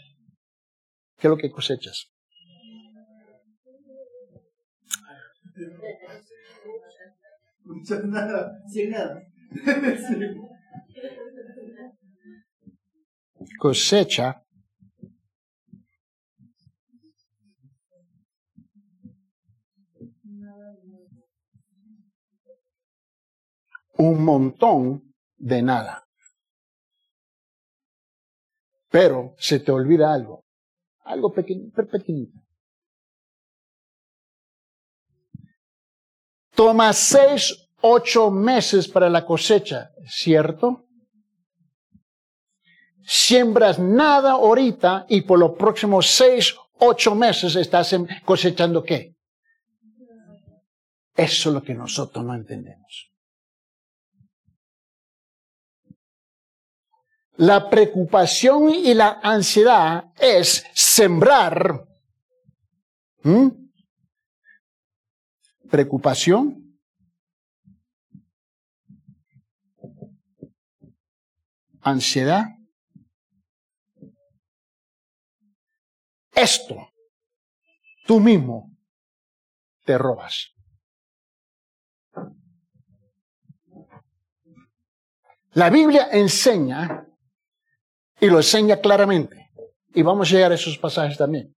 ¿qué 1.18 1.26
es 1.26 1.32
lo 1.32 1.38
que 1.38 1.50
cosechas? 1.50 2.15
Cosecha 13.60 14.46
un 23.98 24.24
montón 24.24 25.14
de 25.38 25.62
nada. 25.62 26.06
Pero 28.90 29.36
se 29.38 29.60
te 29.60 29.72
olvida 29.72 30.14
algo, 30.14 30.46
algo 31.04 31.34
pequeñito. 31.34 32.45
Toma 36.56 36.94
seis, 36.94 37.68
ocho 37.82 38.32
meses 38.32 38.88
para 38.88 39.10
la 39.10 39.26
cosecha, 39.26 39.92
¿cierto? 40.08 40.86
siembras 43.06 43.78
nada 43.80 44.32
ahorita 44.32 45.06
y 45.10 45.22
por 45.22 45.40
los 45.40 45.52
próximos 45.52 46.08
seis, 46.08 46.56
ocho 46.80 47.16
meses 47.16 47.56
estás 47.56 47.96
cosechando 48.24 48.84
qué? 48.84 49.16
Eso 51.16 51.50
es 51.50 51.56
lo 51.56 51.64
que 51.64 51.74
nosotros 51.74 52.26
no 52.26 52.34
entendemos. 52.34 53.12
La 57.38 57.70
preocupación 57.70 58.70
y 58.70 58.94
la 58.94 59.20
ansiedad 59.22 60.06
es 60.18 60.66
sembrar 60.74 61.86
preocupación, 65.76 66.80
ansiedad. 71.82 72.46
Esto 76.32 76.78
tú 78.06 78.22
mismo 78.22 78.72
te 79.84 79.98
robas. 79.98 80.54
La 85.56 85.70
Biblia 85.70 86.08
enseña 86.10 87.06
y 88.22 88.28
lo 88.28 88.38
enseña 88.38 88.80
claramente. 88.80 89.52
Y 89.94 90.04
vamos 90.04 90.30
a 90.30 90.36
llegar 90.36 90.54
a 90.54 90.56
esos 90.56 90.78
pasajes 90.78 91.18
también. 91.18 91.54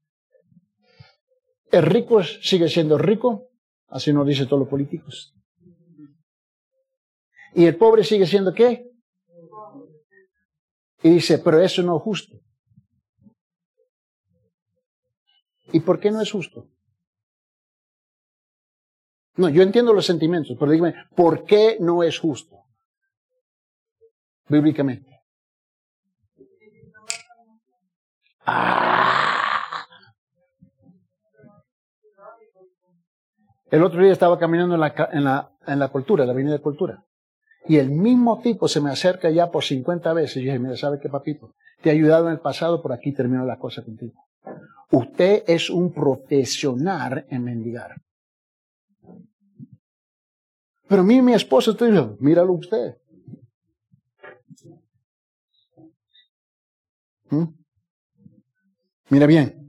El 1.71 1.85
rico 1.85 2.25
sigue 2.25 2.69
siendo 2.69 2.99
rico, 2.99 3.48
así 3.89 4.13
nos 4.13 4.27
dice 4.27 4.47
todos 4.47 4.61
los 4.61 4.69
políticos. 4.69 5.35
Y 7.55 7.65
el 7.65 7.77
pobre 7.77 8.05
sigue 8.05 8.27
siendo 8.27 8.53
qué? 8.53 8.91
Y 11.03 11.11
dice, 11.11 11.39
pero 11.39 11.61
eso 11.61 11.83
no 11.83 11.97
es 11.97 12.03
justo. 12.03 12.41
¿Y 15.73 15.81
por 15.81 16.01
qué 16.01 16.11
no 16.11 16.21
es 16.21 16.31
justo? 16.31 16.69
No, 19.37 19.49
yo 19.49 19.63
entiendo 19.63 19.93
los 19.93 20.07
sentimientos, 20.07 20.57
pero 20.59 20.73
dígame, 20.73 20.95
¿por 21.15 21.45
qué 21.45 21.77
no 21.81 22.03
es 22.03 22.19
justo? 22.19 22.65
Bíblicamente. 24.49 25.23
Ah. 28.45 28.88
El 33.71 33.83
otro 33.83 34.03
día 34.03 34.13
estaba 34.13 34.39
caminando 34.39 34.75
en 34.75 34.81
la, 34.81 35.09
en 35.13 35.25
la, 35.25 35.51
en 35.67 35.79
la 35.79 35.89
cultura, 35.89 36.25
la 36.25 36.33
avenida 36.33 36.55
de 36.55 36.61
cultura. 36.61 37.05
Y 37.67 37.77
el 37.77 37.91
mismo 37.91 38.41
tipo 38.41 38.67
se 38.67 38.81
me 38.81 38.91
acerca 38.91 39.29
ya 39.31 39.51
por 39.51 39.63
50 39.63 40.13
veces. 40.15 40.39
Y 40.39 40.41
yo 40.41 40.53
dije, 40.53 40.59
mira, 40.59 40.77
¿sabe 40.77 40.99
qué, 41.01 41.09
papito? 41.09 41.55
Te 41.83 41.91
he 41.91 41.93
ayudado 41.93 42.27
en 42.27 42.33
el 42.33 42.41
pasado, 42.41 42.81
por 42.83 42.93
aquí 42.93 43.13
termino 43.13 43.45
la 43.45 43.59
cosa 43.59 43.85
contigo. 43.85 44.15
Usted 44.91 45.45
es 45.47 45.69
un 45.69 45.93
profesional 45.93 47.27
en 47.29 47.45
mendigar. 47.45 47.97
Pero 50.89 51.03
a 51.03 51.05
mí 51.05 51.21
mi 51.21 51.35
esposa 51.35 51.77
te 51.77 51.91
dijo, 51.91 52.17
míralo 52.21 52.55
usted. 52.55 52.97
¿Mm? 57.29 57.45
Mira 59.11 59.27
bien. 59.27 59.68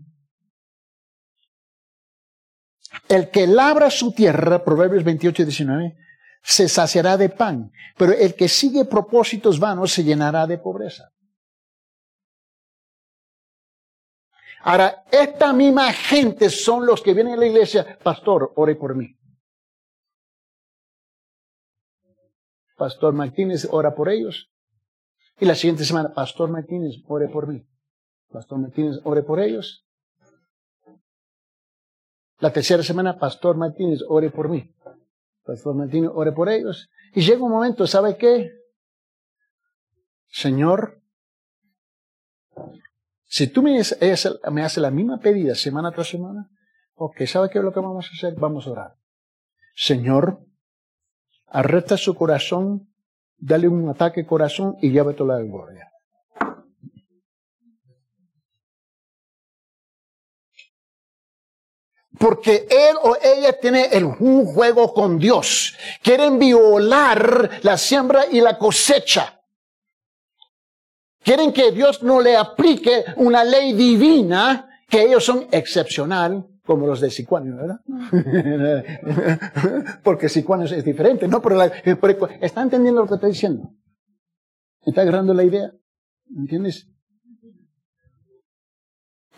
El 3.09 3.31
que 3.31 3.47
labra 3.47 3.89
su 3.89 4.11
tierra, 4.11 4.63
Proverbios 4.63 5.03
28 5.03 5.41
y 5.41 5.45
19, 5.45 5.97
se 6.43 6.69
saciará 6.69 7.17
de 7.17 7.29
pan, 7.29 7.71
pero 7.97 8.13
el 8.13 8.35
que 8.35 8.47
sigue 8.47 8.85
propósitos 8.85 9.59
vanos 9.59 9.91
se 9.91 10.03
llenará 10.03 10.45
de 10.45 10.59
pobreza. 10.59 11.11
Ahora, 14.61 15.05
esta 15.11 15.53
misma 15.53 15.91
gente 15.91 16.49
son 16.49 16.85
los 16.85 17.01
que 17.01 17.13
vienen 17.13 17.33
a 17.33 17.37
la 17.37 17.47
iglesia, 17.47 17.97
pastor, 18.03 18.53
ore 18.55 18.75
por 18.75 18.95
mí. 18.95 19.17
Pastor 22.77 23.13
Martínez, 23.13 23.67
ora 23.71 23.95
por 23.95 24.09
ellos. 24.09 24.51
Y 25.39 25.45
la 25.45 25.55
siguiente 25.55 25.83
semana, 25.83 26.13
Pastor 26.13 26.49
Martínez, 26.49 26.95
ore 27.07 27.27
por 27.27 27.47
mí. 27.47 27.65
Pastor 28.29 28.59
Martínez, 28.59 28.99
ore 29.03 29.23
por 29.23 29.39
ellos. 29.39 29.88
La 32.39 32.51
tercera 32.53 32.83
semana, 32.83 33.17
Pastor 33.17 33.57
Martínez, 33.57 33.99
ore 34.07 34.29
por 34.29 34.49
mí. 34.49 34.73
Pastor 35.43 35.75
Martínez, 35.75 36.11
ore 36.13 36.31
por 36.31 36.49
ellos. 36.49 36.89
Y 37.13 37.21
llega 37.21 37.43
un 37.43 37.51
momento, 37.51 37.85
¿sabe 37.85 38.17
qué? 38.17 38.51
Señor, 40.27 41.01
si 43.25 43.47
tú 43.47 43.61
me, 43.61 43.79
haces 43.79 44.77
la 44.77 44.91
misma 44.91 45.19
pedida 45.19 45.53
semana 45.53 45.91
tras 45.91 46.07
semana, 46.07 46.49
ok, 46.95 47.25
¿sabe 47.25 47.49
qué 47.49 47.59
es 47.59 47.63
lo 47.63 47.73
que 47.73 47.79
vamos 47.79 48.07
a 48.07 48.15
hacer? 48.15 48.39
Vamos 48.39 48.67
a 48.67 48.71
orar. 48.71 48.95
Señor, 49.75 50.39
arresta 51.47 51.97
su 51.97 52.15
corazón, 52.15 52.89
dale 53.37 53.67
un 53.67 53.89
ataque 53.89 54.25
corazón 54.25 54.77
y 54.81 54.91
llévate 54.91 55.23
la 55.25 55.39
gloria. 55.41 55.91
Porque 62.19 62.67
él 62.69 62.97
o 63.01 63.17
ella 63.21 63.59
tiene 63.59 63.89
un 64.19 64.45
juego 64.45 64.93
con 64.93 65.17
Dios. 65.17 65.75
Quieren 66.03 66.37
violar 66.37 67.61
la 67.63 67.77
siembra 67.77 68.25
y 68.29 68.41
la 68.41 68.57
cosecha. 68.57 69.41
Quieren 71.23 71.53
que 71.53 71.71
Dios 71.71 72.03
no 72.03 72.21
le 72.21 72.35
aplique 72.35 73.05
una 73.15 73.43
ley 73.43 73.73
divina, 73.73 74.69
que 74.89 75.03
ellos 75.03 75.23
son 75.23 75.47
excepcional, 75.51 76.45
como 76.65 76.85
los 76.85 76.99
de 76.99 77.09
Sicuanio, 77.09 77.55
¿verdad? 77.55 77.79
porque 80.03 80.29
Sicuanio 80.29 80.65
es 80.65 80.83
diferente, 80.83 81.27
¿no? 81.27 81.41
Pero, 81.41 81.61
¿está 82.41 82.61
entendiendo 82.61 83.01
lo 83.01 83.07
que 83.07 83.15
estoy 83.15 83.31
diciendo? 83.31 83.73
¿Está 84.85 85.01
agarrando 85.01 85.33
la 85.33 85.43
idea? 85.43 85.71
¿Entiendes? 86.35 86.87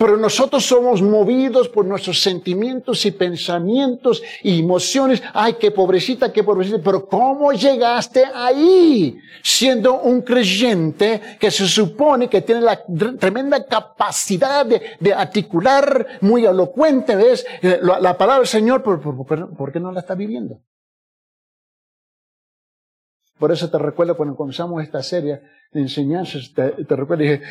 Pero 0.02 0.18
nosotros 0.18 0.66
somos 0.66 1.00
movidos 1.00 1.70
por 1.70 1.86
nuestros 1.86 2.20
sentimientos 2.20 3.06
y 3.06 3.12
pensamientos 3.12 4.24
y 4.42 4.60
emociones. 4.60 5.22
Ay, 5.32 5.58
qué 5.60 5.70
pobrecita, 5.70 6.34
qué 6.34 6.44
pobrecita. 6.44 6.80
Pero 6.84 7.06
¿cómo 7.06 7.54
llegaste 7.54 8.24
ahí? 8.34 9.16
Siendo 9.44 10.02
un 10.02 10.24
creyente 10.24 11.22
que 11.40 11.52
se 11.52 11.68
supone 11.68 12.28
que 12.28 12.42
tiene 12.42 12.62
la 12.62 12.84
tremenda 13.20 13.64
capacidad 13.64 14.66
de, 14.66 15.14
articular 15.14 16.18
muy 16.22 16.48
elocuente, 16.48 17.16
¿ves? 17.16 17.46
Eh, 17.62 17.80
la, 17.84 18.18
palabra 18.18 18.40
del 18.40 18.48
Señor, 18.48 18.82
¿por, 18.82 19.00
por 19.00 19.72
qué 19.72 19.80
no 19.80 19.92
la 19.92 20.00
está 20.00 20.16
viviendo? 20.16 20.62
Por 23.42 23.52
eso 23.52 23.72
te 23.72 23.80
recuerdo 23.80 24.16
cuando 24.16 24.36
comenzamos 24.36 24.84
esta 24.84 25.02
serie 25.02 25.42
de 25.72 25.82
enseñanzas, 25.82 26.54
te, 26.54 26.70
recuerdo, 26.96 27.24
dije, 27.24 27.42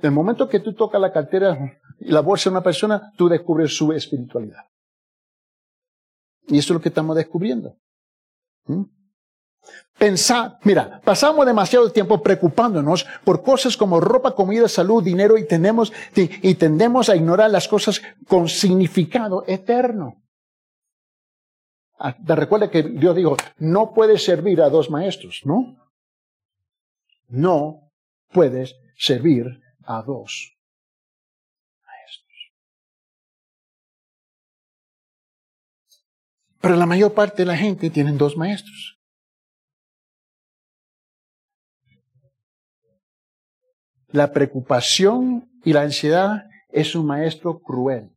el 0.00 0.12
momento 0.12 0.48
que 0.48 0.60
tú 0.60 0.74
tocas 0.74 1.00
la 1.00 1.12
cartera 1.12 1.76
y 1.98 2.12
la 2.12 2.20
bolsa 2.20 2.48
de 2.48 2.52
una 2.52 2.62
persona, 2.62 3.10
tú 3.16 3.28
descubres 3.28 3.76
su 3.76 3.92
espiritualidad. 3.92 4.62
Y 6.46 6.58
eso 6.58 6.72
es 6.72 6.74
lo 6.76 6.80
que 6.80 6.90
estamos 6.90 7.16
descubriendo. 7.16 7.76
¿Mm? 8.66 8.84
Pensar, 9.98 10.60
mira, 10.62 11.00
pasamos 11.02 11.44
demasiado 11.44 11.90
tiempo 11.90 12.22
preocupándonos 12.22 13.04
por 13.24 13.42
cosas 13.42 13.76
como 13.76 13.98
ropa, 13.98 14.36
comida, 14.36 14.68
salud, 14.68 15.02
dinero 15.02 15.36
y, 15.36 15.48
tenemos, 15.48 15.92
y 16.14 16.54
tendemos 16.54 17.08
a 17.08 17.16
ignorar 17.16 17.50
las 17.50 17.66
cosas 17.66 18.00
con 18.28 18.48
significado 18.48 19.42
eterno. 19.48 20.23
Ah, 22.06 22.14
recuerda 22.36 22.70
que 22.70 22.82
Dios 22.82 23.16
dijo, 23.16 23.34
no 23.56 23.94
puedes 23.94 24.22
servir 24.22 24.60
a 24.60 24.68
dos 24.68 24.90
maestros, 24.90 25.40
¿no? 25.46 25.90
No 27.28 27.90
puedes 28.30 28.76
servir 28.94 29.62
a 29.84 30.02
dos 30.02 30.54
maestros. 31.82 32.52
Pero 36.60 36.76
la 36.76 36.84
mayor 36.84 37.14
parte 37.14 37.36
de 37.40 37.46
la 37.46 37.56
gente 37.56 37.88
tienen 37.88 38.18
dos 38.18 38.36
maestros. 38.36 39.00
La 44.08 44.30
preocupación 44.30 45.50
y 45.64 45.72
la 45.72 45.80
ansiedad 45.80 46.50
es 46.68 46.94
un 46.94 47.06
maestro 47.06 47.60
cruel 47.60 48.13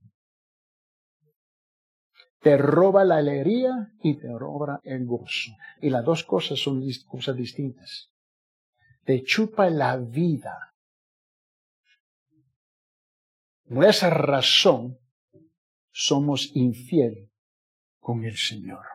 te 2.48 2.56
roba 2.56 3.04
la 3.04 3.18
alegría 3.18 3.91
y 4.02 4.16
te 4.16 4.30
roba 4.30 4.80
el 4.86 5.06
gozo. 5.06 5.52
Y 5.82 5.89
las 5.89 6.06
dos 6.06 6.24
cosas 6.24 6.58
son 6.58 6.82
cosas 7.06 7.36
distintas. 7.36 8.10
Te 9.04 9.22
chupa 9.22 9.70
la 9.70 9.98
vida. 9.98 10.74
Por 13.68 13.84
esa 13.84 14.10
razón 14.10 14.98
somos 15.91 16.56
infiel 16.56 17.30
con 18.00 18.24
el 18.24 18.38
Señor, 18.38 18.86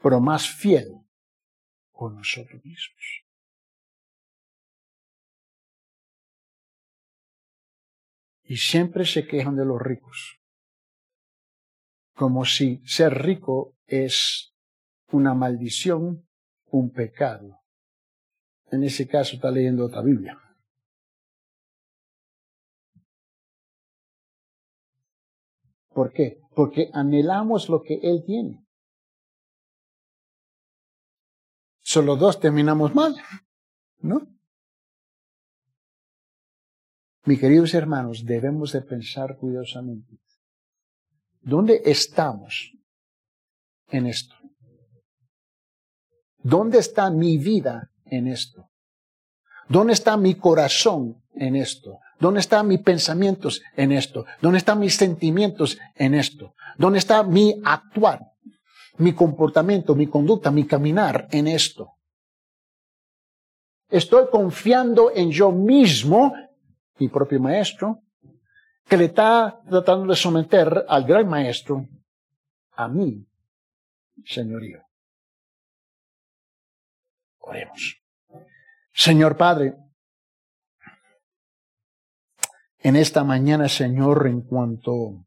pero 0.00 0.20
más 0.20 0.48
fiel 0.48 1.00
con 1.90 2.14
nosotros 2.14 2.64
mismos. 2.64 3.24
Y 8.44 8.56
siempre 8.56 9.04
se 9.04 9.26
quejan 9.26 9.56
de 9.56 9.64
los 9.64 9.82
ricos. 9.82 10.37
Como 12.18 12.44
si 12.44 12.82
ser 12.84 13.14
rico 13.14 13.76
es 13.86 14.52
una 15.12 15.34
maldición, 15.34 16.26
un 16.66 16.90
pecado. 16.90 17.60
En 18.72 18.82
ese 18.82 19.06
caso 19.06 19.36
está 19.36 19.52
leyendo 19.52 19.86
otra 19.86 20.02
Biblia. 20.02 20.36
¿Por 25.90 26.12
qué? 26.12 26.40
Porque 26.56 26.90
anhelamos 26.92 27.68
lo 27.68 27.82
que 27.82 28.00
Él 28.02 28.24
tiene. 28.26 28.66
Solo 31.82 32.16
dos 32.16 32.40
terminamos 32.40 32.96
mal, 32.96 33.14
¿no? 34.00 34.26
Mis 37.26 37.38
queridos 37.38 37.74
hermanos, 37.74 38.24
debemos 38.26 38.72
de 38.72 38.82
pensar 38.82 39.36
cuidadosamente. 39.36 40.18
¿Dónde 41.40 41.82
estamos 41.84 42.72
en 43.88 44.06
esto? 44.06 44.34
¿Dónde 46.42 46.78
está 46.78 47.10
mi 47.10 47.38
vida 47.38 47.90
en 48.04 48.28
esto? 48.28 48.68
¿Dónde 49.68 49.92
está 49.92 50.16
mi 50.16 50.34
corazón 50.34 51.22
en 51.34 51.56
esto? 51.56 51.98
¿Dónde 52.18 52.40
están 52.40 52.66
mis 52.66 52.80
pensamientos 52.80 53.62
en 53.76 53.92
esto? 53.92 54.24
¿Dónde 54.40 54.58
están 54.58 54.80
mis 54.80 54.96
sentimientos 54.96 55.78
en 55.94 56.14
esto? 56.14 56.54
¿Dónde 56.76 56.98
está 56.98 57.22
mi 57.22 57.60
actuar, 57.64 58.20
mi 58.96 59.12
comportamiento, 59.12 59.94
mi 59.94 60.06
conducta, 60.06 60.50
mi 60.50 60.66
caminar 60.66 61.28
en 61.30 61.48
esto? 61.48 61.92
Estoy 63.88 64.26
confiando 64.30 65.12
en 65.14 65.30
yo 65.30 65.50
mismo, 65.52 66.34
mi 66.98 67.08
propio 67.08 67.40
maestro, 67.40 68.02
que 68.88 68.96
le 68.96 69.04
está 69.06 69.60
tratando 69.68 70.06
de 70.06 70.16
someter 70.16 70.86
al 70.88 71.04
gran 71.04 71.28
maestro, 71.28 71.86
a 72.72 72.88
mí, 72.88 73.26
señorío. 74.24 74.82
Oremos. 77.40 78.00
Señor 78.92 79.36
Padre, 79.36 79.76
en 82.78 82.96
esta 82.96 83.24
mañana, 83.24 83.68
Señor, 83.68 84.26
en 84.26 84.42
cuanto, 84.42 85.26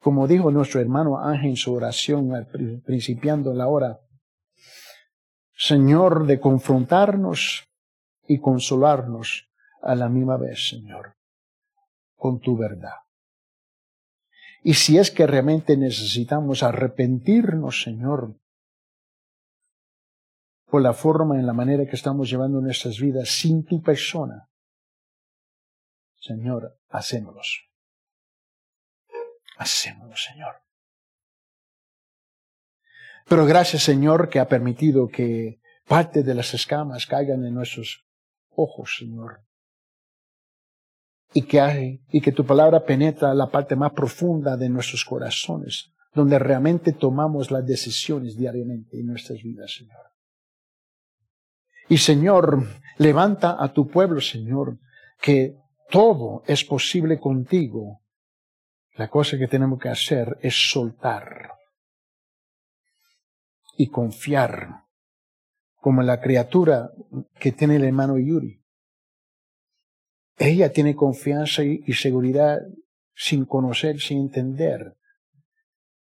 como 0.00 0.26
dijo 0.26 0.50
nuestro 0.50 0.80
hermano 0.80 1.18
Ángel 1.18 1.50
en 1.50 1.56
su 1.56 1.72
oración, 1.72 2.30
principiando 2.84 3.54
la 3.54 3.68
hora, 3.68 4.00
Señor, 5.56 6.26
de 6.26 6.40
confrontarnos 6.40 7.64
y 8.26 8.38
consolarnos 8.38 9.48
a 9.82 9.94
la 9.94 10.08
misma 10.08 10.36
vez, 10.36 10.68
Señor, 10.68 11.14
con 12.24 12.40
tu 12.40 12.56
verdad. 12.56 13.00
Y 14.62 14.72
si 14.72 14.96
es 14.96 15.10
que 15.10 15.26
realmente 15.26 15.76
necesitamos 15.76 16.62
arrepentirnos, 16.62 17.82
Señor, 17.82 18.40
por 20.64 20.80
la 20.80 20.94
forma 20.94 21.38
en 21.38 21.44
la 21.44 21.52
manera 21.52 21.84
que 21.84 21.96
estamos 21.96 22.30
llevando 22.30 22.62
nuestras 22.62 22.98
vidas 22.98 23.28
sin 23.28 23.66
tu 23.66 23.82
persona, 23.82 24.48
Señor, 26.16 26.80
hacémoslos. 26.88 27.68
Hacémoslos, 29.58 30.24
Señor. 30.24 30.62
Pero 33.28 33.44
gracias, 33.44 33.82
Señor, 33.82 34.30
que 34.30 34.40
ha 34.40 34.48
permitido 34.48 35.08
que 35.08 35.60
parte 35.86 36.22
de 36.22 36.34
las 36.34 36.54
escamas 36.54 37.04
caigan 37.04 37.44
en 37.44 37.52
nuestros 37.52 38.06
ojos, 38.48 38.96
Señor. 38.98 39.44
Y 41.34 41.42
que, 41.42 41.60
hay, 41.60 42.00
y 42.10 42.20
que 42.20 42.32
tu 42.32 42.46
palabra 42.46 42.84
penetra 42.84 43.34
la 43.34 43.50
parte 43.50 43.76
más 43.76 43.92
profunda 43.92 44.56
de 44.56 44.68
nuestros 44.68 45.04
corazones, 45.04 45.92
donde 46.14 46.38
realmente 46.38 46.92
tomamos 46.92 47.50
las 47.50 47.66
decisiones 47.66 48.36
diariamente 48.36 48.98
en 48.98 49.06
nuestras 49.06 49.42
vidas, 49.42 49.74
Señor. 49.74 50.14
Y 51.88 51.98
Señor, 51.98 52.66
levanta 52.98 53.62
a 53.62 53.72
tu 53.72 53.88
pueblo, 53.88 54.20
Señor, 54.20 54.78
que 55.20 55.56
todo 55.90 56.42
es 56.46 56.64
posible 56.64 57.18
contigo. 57.18 58.00
La 58.96 59.08
cosa 59.08 59.36
que 59.36 59.48
tenemos 59.48 59.78
que 59.78 59.88
hacer 59.88 60.38
es 60.40 60.70
soltar 60.70 61.52
y 63.76 63.88
confiar, 63.88 64.84
como 65.80 66.02
la 66.02 66.20
criatura 66.20 66.90
que 67.38 67.52
tiene 67.52 67.76
el 67.76 67.84
hermano 67.84 68.18
Yuri. 68.18 68.63
Ella 70.36 70.72
tiene 70.72 70.96
confianza 70.96 71.62
y, 71.62 71.92
seguridad 71.92 72.60
sin 73.14 73.44
conocer, 73.44 74.00
sin 74.00 74.18
entender. 74.18 74.96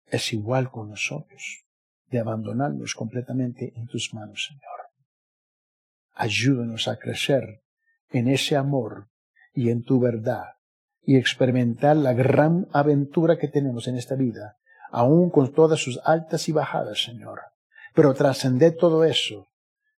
Es 0.07 0.31
igual 0.31 0.71
con 0.71 0.89
nosotros, 0.89 1.65
de 2.07 2.19
abandonarnos 2.19 2.95
completamente 2.95 3.73
en 3.75 3.87
tus 3.87 4.13
manos, 4.13 4.45
Señor. 4.47 4.63
Ayúdanos 6.13 6.87
a 6.87 6.97
crecer 6.97 7.63
en 8.11 8.27
ese 8.27 8.55
amor 8.55 9.09
y 9.53 9.69
en 9.69 9.83
tu 9.83 9.99
verdad 9.99 10.45
y 11.01 11.17
experimentar 11.17 11.97
la 11.97 12.13
gran 12.13 12.67
aventura 12.71 13.37
que 13.37 13.49
tenemos 13.49 13.87
en 13.87 13.97
esta 13.97 14.15
vida, 14.15 14.57
aún 14.89 15.29
con 15.29 15.51
todas 15.51 15.79
sus 15.79 15.99
altas 16.05 16.47
y 16.47 16.53
bajadas, 16.53 17.03
Señor. 17.03 17.41
Pero 17.93 18.13
trascender 18.13 18.77
todo 18.77 19.03
eso, 19.03 19.47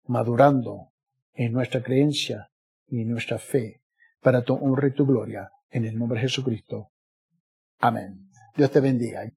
madurando 0.06 0.92
en 1.34 1.52
nuestra 1.52 1.82
creencia 1.82 2.50
y 2.86 3.02
en 3.02 3.10
nuestra 3.10 3.38
fe, 3.38 3.83
para 4.24 4.42
tu 4.42 4.54
honra 4.54 4.88
y 4.88 4.92
tu 4.92 5.04
gloria, 5.04 5.52
en 5.70 5.84
el 5.84 5.98
nombre 5.98 6.18
de 6.18 6.28
Jesucristo. 6.28 6.90
Amén. 7.78 8.30
Dios 8.56 8.70
te 8.70 8.80
bendiga. 8.80 9.30